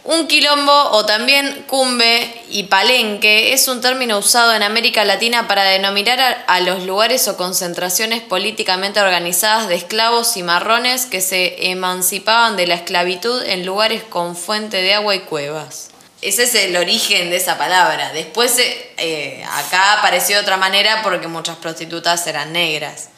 [0.04, 5.64] Un quilombo o también cumbe y palenque es un término usado en América Latina para
[5.64, 12.58] denominar a, los lugares o concentraciones políticamente organizadas de esclavos y marrones que se emancipaban
[12.58, 15.92] de la esclavitud en lugares con fuente de agua y cuevas.
[16.24, 18.12] Ese es el origen de esa palabra.
[18.12, 23.11] Después eh, acá apareció de otra manera porque muchas prostitutas eran negras.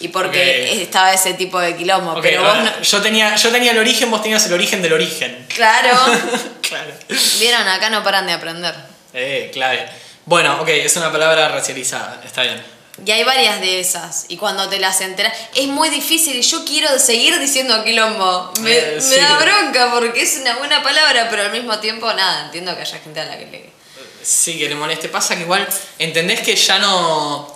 [0.00, 2.20] Y porque estaba ese tipo de quilombo.
[2.22, 4.94] Pero vos ver, no- yo, tenía, yo tenía el origen, vos tenías el origen del
[4.94, 5.46] origen.
[5.54, 5.90] Claro.
[6.62, 6.92] claro.
[7.38, 8.74] Vieron, acá no paran de aprender.
[9.12, 9.86] Eh, clave.
[10.24, 12.62] Bueno, ok, es una palabra racializada, está bien.
[13.04, 14.26] Y hay varias de esas.
[14.28, 16.36] Y cuando te las enteras, es muy difícil.
[16.36, 18.52] Y yo quiero seguir diciendo quilombo.
[18.60, 22.44] Me, Eh, me da bronca porque es una buena palabra, pero al mismo tiempo, nada,
[22.46, 23.70] entiendo que haya gente a la que le.
[24.22, 25.08] Sí, que le moleste.
[25.08, 25.66] Pasa que igual,
[25.98, 27.52] ¿entendés que ya no...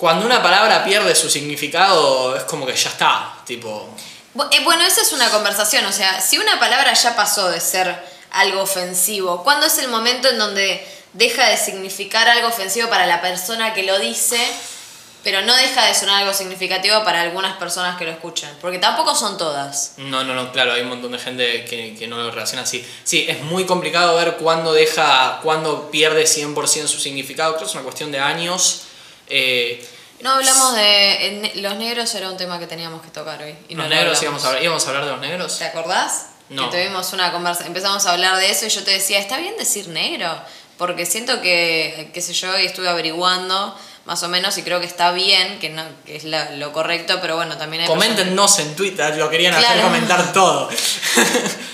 [0.00, 3.94] Cuando una palabra pierde su significado, es como que ya está, tipo...
[4.50, 5.84] Eh, Bueno, esa es una conversación.
[5.84, 10.28] O sea, si una palabra ya pasó de ser algo ofensivo, ¿cuándo es el momento
[10.30, 10.82] en donde
[11.12, 14.40] deja de significar algo ofensivo para la persona que lo dice,
[15.22, 18.56] pero no deja de sonar algo significativo para algunas personas que lo escuchan?
[18.62, 19.92] Porque tampoco son todas.
[19.98, 22.82] No, no, no, claro, hay un montón de gente que, que no lo relaciona así.
[23.04, 27.52] Sí, es muy complicado ver cuándo deja, cuándo pierde 100% su significado.
[27.52, 28.84] Creo que es una cuestión de años.
[29.30, 29.86] Eh,
[30.20, 31.52] No hablamos de.
[31.56, 33.54] los negros era un tema que teníamos que tocar hoy.
[33.68, 35.58] Y los lo negros, íbamos a, hablar, íbamos a hablar de los negros.
[35.58, 36.26] ¿Te acordás?
[36.50, 36.68] No.
[36.70, 37.64] Que tuvimos una conversa.
[37.66, 40.28] Empezamos a hablar de eso y yo te decía, ¿está bien decir negro?
[40.76, 43.76] Porque siento que, qué sé yo, y estuve averiguando
[44.06, 47.18] más o menos y creo que está bien, que, no, que es la- lo correcto,
[47.20, 47.88] pero bueno, también hay.
[47.88, 50.68] personas- Coméntenos en Twitter, lo querían hacer comentar todo.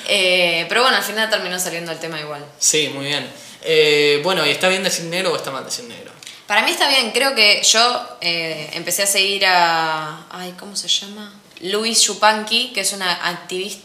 [0.09, 2.45] Eh, pero bueno, al final terminó saliendo el tema igual.
[2.59, 3.29] sí, muy bien.
[3.63, 6.13] Eh, bueno, ¿y está bien decir negro o está mal decir negro?
[6.47, 10.27] Para mí está bien, creo que yo eh, empecé a seguir a.
[10.31, 11.33] Ay, ¿cómo se llama?
[11.61, 13.85] Luis Chupanqui, que es una activista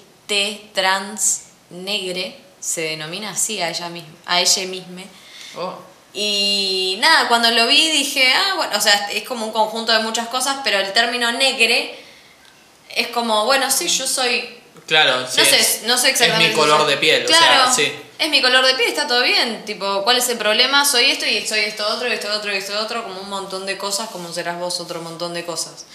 [0.73, 5.01] trans negre, se denomina así a ella misma, a ella misma.
[5.57, 5.73] Oh.
[6.13, 9.99] Y nada, cuando lo vi dije, ah, bueno, o sea, es como un conjunto de
[9.99, 11.97] muchas cosas, pero el término negre
[12.95, 14.57] es como, bueno, sí, yo soy
[14.87, 16.51] Claro, sí, no sé, es- no sé exactamente.
[16.51, 17.91] Es mi color de piel, claro, o sea, sí.
[18.21, 19.65] Es mi color de piel, está todo bien.
[19.65, 20.85] Tipo, ¿cuál es el problema?
[20.85, 23.65] Soy esto y soy esto otro, y esto otro, y esto otro, como un montón
[23.65, 25.85] de cosas, como serás vos otro montón de cosas.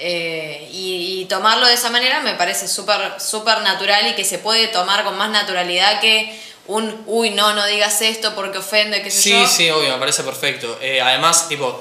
[0.00, 4.38] Eh, y, y tomarlo de esa manera me parece súper súper natural y que se
[4.38, 6.36] puede tomar con más naturalidad que
[6.66, 9.46] un, uy, no, no digas esto porque ofende, qué sé Sí, yo.
[9.46, 10.78] sí, obvio, me parece perfecto.
[10.80, 11.80] Eh, además, tipo,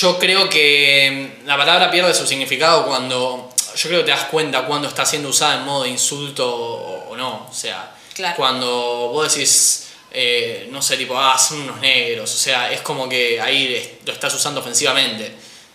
[0.00, 4.24] yo creo que mm, la palabra pierde su significado cuando, yo creo que te das
[4.30, 7.46] cuenta cuando está siendo usada en modo de insulto o, o no.
[7.50, 7.90] O sea,
[8.20, 8.36] Claro.
[8.36, 12.32] cuando vos decís, eh, no sé, tipo, ah, son unos negros.
[12.32, 15.32] O sea, es como que ahí lo estás usando ofensivamente.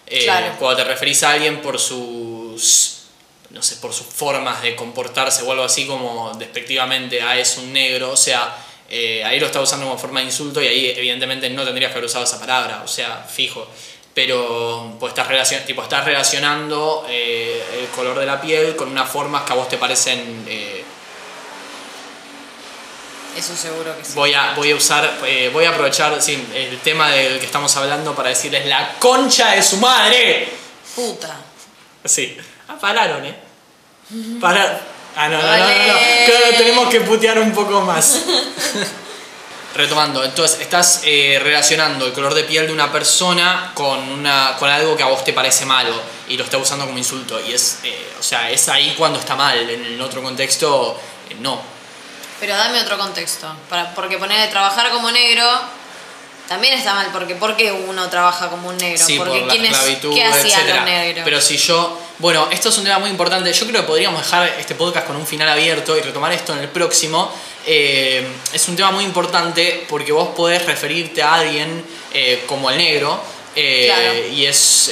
[0.08, 0.56] Eh, Claro.
[0.60, 2.92] Cuando te referís a alguien por sus
[3.52, 7.72] no sé, por sus formas de comportarse o algo así como despectivamente, ah, es un
[7.72, 8.54] negro, o sea,
[8.90, 11.98] eh, ahí lo está usando como forma de insulto y ahí evidentemente no tendrías que
[11.98, 13.66] haber usado esa palabra, o sea, fijo.
[14.14, 19.44] Pero pues estás, relacion tipo, estás relacionando el color de la piel con unas formas
[19.44, 20.46] que a vos te parecen...
[23.36, 24.14] Eso seguro que sí.
[24.16, 27.76] voy, a, voy a usar, eh, voy a aprovechar sí, el tema del que estamos
[27.76, 30.50] hablando para decirles la concha de su madre.
[30.96, 31.36] Puta.
[32.06, 32.38] Sí.
[32.68, 33.36] Ah, pararon, ¿eh?
[34.40, 34.78] Pararon.
[35.16, 35.94] Ah, no, no, no, no, no.
[36.26, 38.22] Claro, tenemos que putear un poco más.
[39.76, 44.70] Retomando, entonces estás eh, relacionando el color de piel de una persona con, una, con
[44.70, 45.94] algo que a vos te parece malo
[46.30, 47.40] y lo está usando como insulto.
[47.46, 49.70] Y es, eh, o sea, es ahí cuando está mal.
[49.70, 50.98] En el otro contexto,
[51.30, 51.75] eh, no.
[52.46, 53.48] Pero dame otro contexto.
[53.70, 55.48] Para, porque poner trabajar como negro
[56.48, 57.08] también está mal.
[57.12, 59.04] Porque ¿por qué uno trabaja como un negro?
[59.04, 61.24] Sí, porque por la ¿quién es- esclavitud, ¿qué hacían los negros?
[61.26, 62.00] Pero si yo.
[62.20, 63.52] Bueno, esto es un tema muy importante.
[63.52, 66.60] Yo creo que podríamos dejar este podcast con un final abierto y retomar esto en
[66.60, 67.34] el próximo.
[67.66, 71.84] Eh, es un tema muy importante porque vos podés referirte a alguien
[72.14, 73.20] eh, como el negro.
[73.56, 74.28] eh, Claro.
[74.34, 74.92] Y es.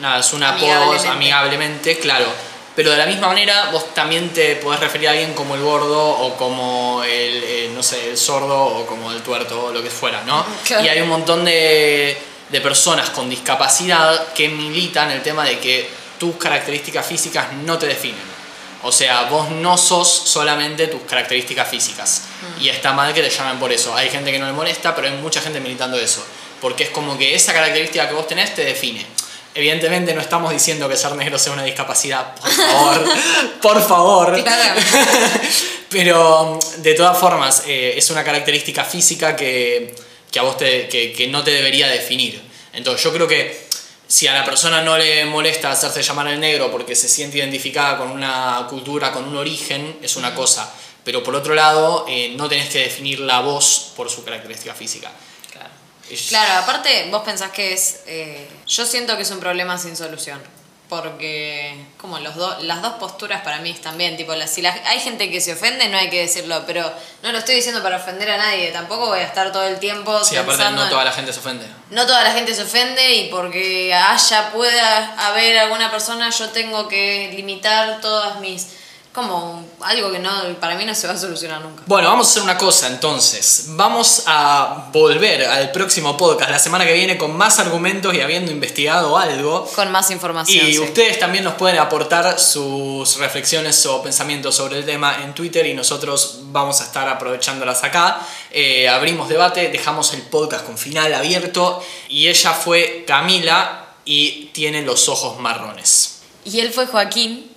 [0.00, 2.49] nada, es un apodo amigablemente, claro.
[2.76, 6.08] Pero de la misma manera, vos también te podés referir a alguien como el gordo
[6.08, 9.90] o como el, eh, no sé, el sordo o como el tuerto o lo que
[9.90, 10.44] fuera, ¿no?
[10.68, 12.16] Y hay un montón de,
[12.48, 17.86] de personas con discapacidad que militan el tema de que tus características físicas no te
[17.86, 18.40] definen.
[18.82, 22.22] O sea, vos no sos solamente tus características físicas.
[22.60, 23.94] Y está mal que te llamen por eso.
[23.94, 26.24] Hay gente que no le molesta, pero hay mucha gente militando eso.
[26.60, 29.04] Porque es como que esa característica que vos tenés te define.
[29.54, 33.04] Evidentemente no estamos diciendo que ser negro sea una discapacidad, por favor,
[33.62, 34.44] por favor.
[35.90, 39.94] Pero de todas formas, eh, es una característica física que,
[40.30, 42.40] que a vos te, que, que no te debería definir.
[42.72, 43.68] Entonces yo creo que
[44.06, 47.98] si a la persona no le molesta hacerse llamar el negro porque se siente identificada
[47.98, 50.72] con una cultura, con un origen, es una cosa.
[51.04, 55.10] Pero por otro lado, eh, no tenés que definir la voz por su característica física.
[56.28, 56.62] Claro.
[56.62, 58.00] Aparte vos pensás que es...
[58.06, 60.40] eh, yo siento que es un problema sin solución.
[60.88, 64.16] Porque como los dos las dos posturas para mí están bien.
[64.16, 66.64] Tipo, la- si la- hay gente que se ofende, no hay que decirlo.
[66.66, 66.92] Pero
[67.22, 68.72] no lo estoy diciendo para ofender a nadie.
[68.72, 71.64] Tampoco voy a estar todo el tiempo Sí, aparte no toda la gente se ofende.
[71.90, 76.88] no toda la gente se ofende y porque haya, pueda haber alguna persona, yo tengo
[76.88, 78.66] que limitar todas mis...
[79.12, 80.30] Como algo que no
[80.60, 81.82] para mí no se va a solucionar nunca.
[81.86, 83.64] Bueno, vamos a hacer una cosa entonces.
[83.70, 88.52] Vamos a volver al próximo podcast la semana que viene con más argumentos y habiendo
[88.52, 89.68] investigado algo.
[89.74, 90.64] Con más información.
[90.64, 90.78] Y sí.
[90.78, 95.74] ustedes también nos pueden aportar sus reflexiones o pensamientos sobre el tema en Twitter y
[95.74, 98.24] nosotros vamos a estar aprovechándolas acá.
[98.52, 104.82] Eh, abrimos debate, dejamos el podcast con final abierto y ella fue Camila y tiene
[104.82, 106.20] los ojos marrones.
[106.44, 107.49] Y él fue Joaquín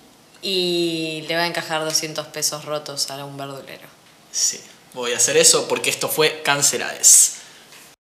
[0.44, 3.88] y le va a encajar 200 pesos rotos a un verdulero.
[4.30, 4.60] Sí,
[4.92, 7.36] voy a hacer eso porque esto fue Cancelades.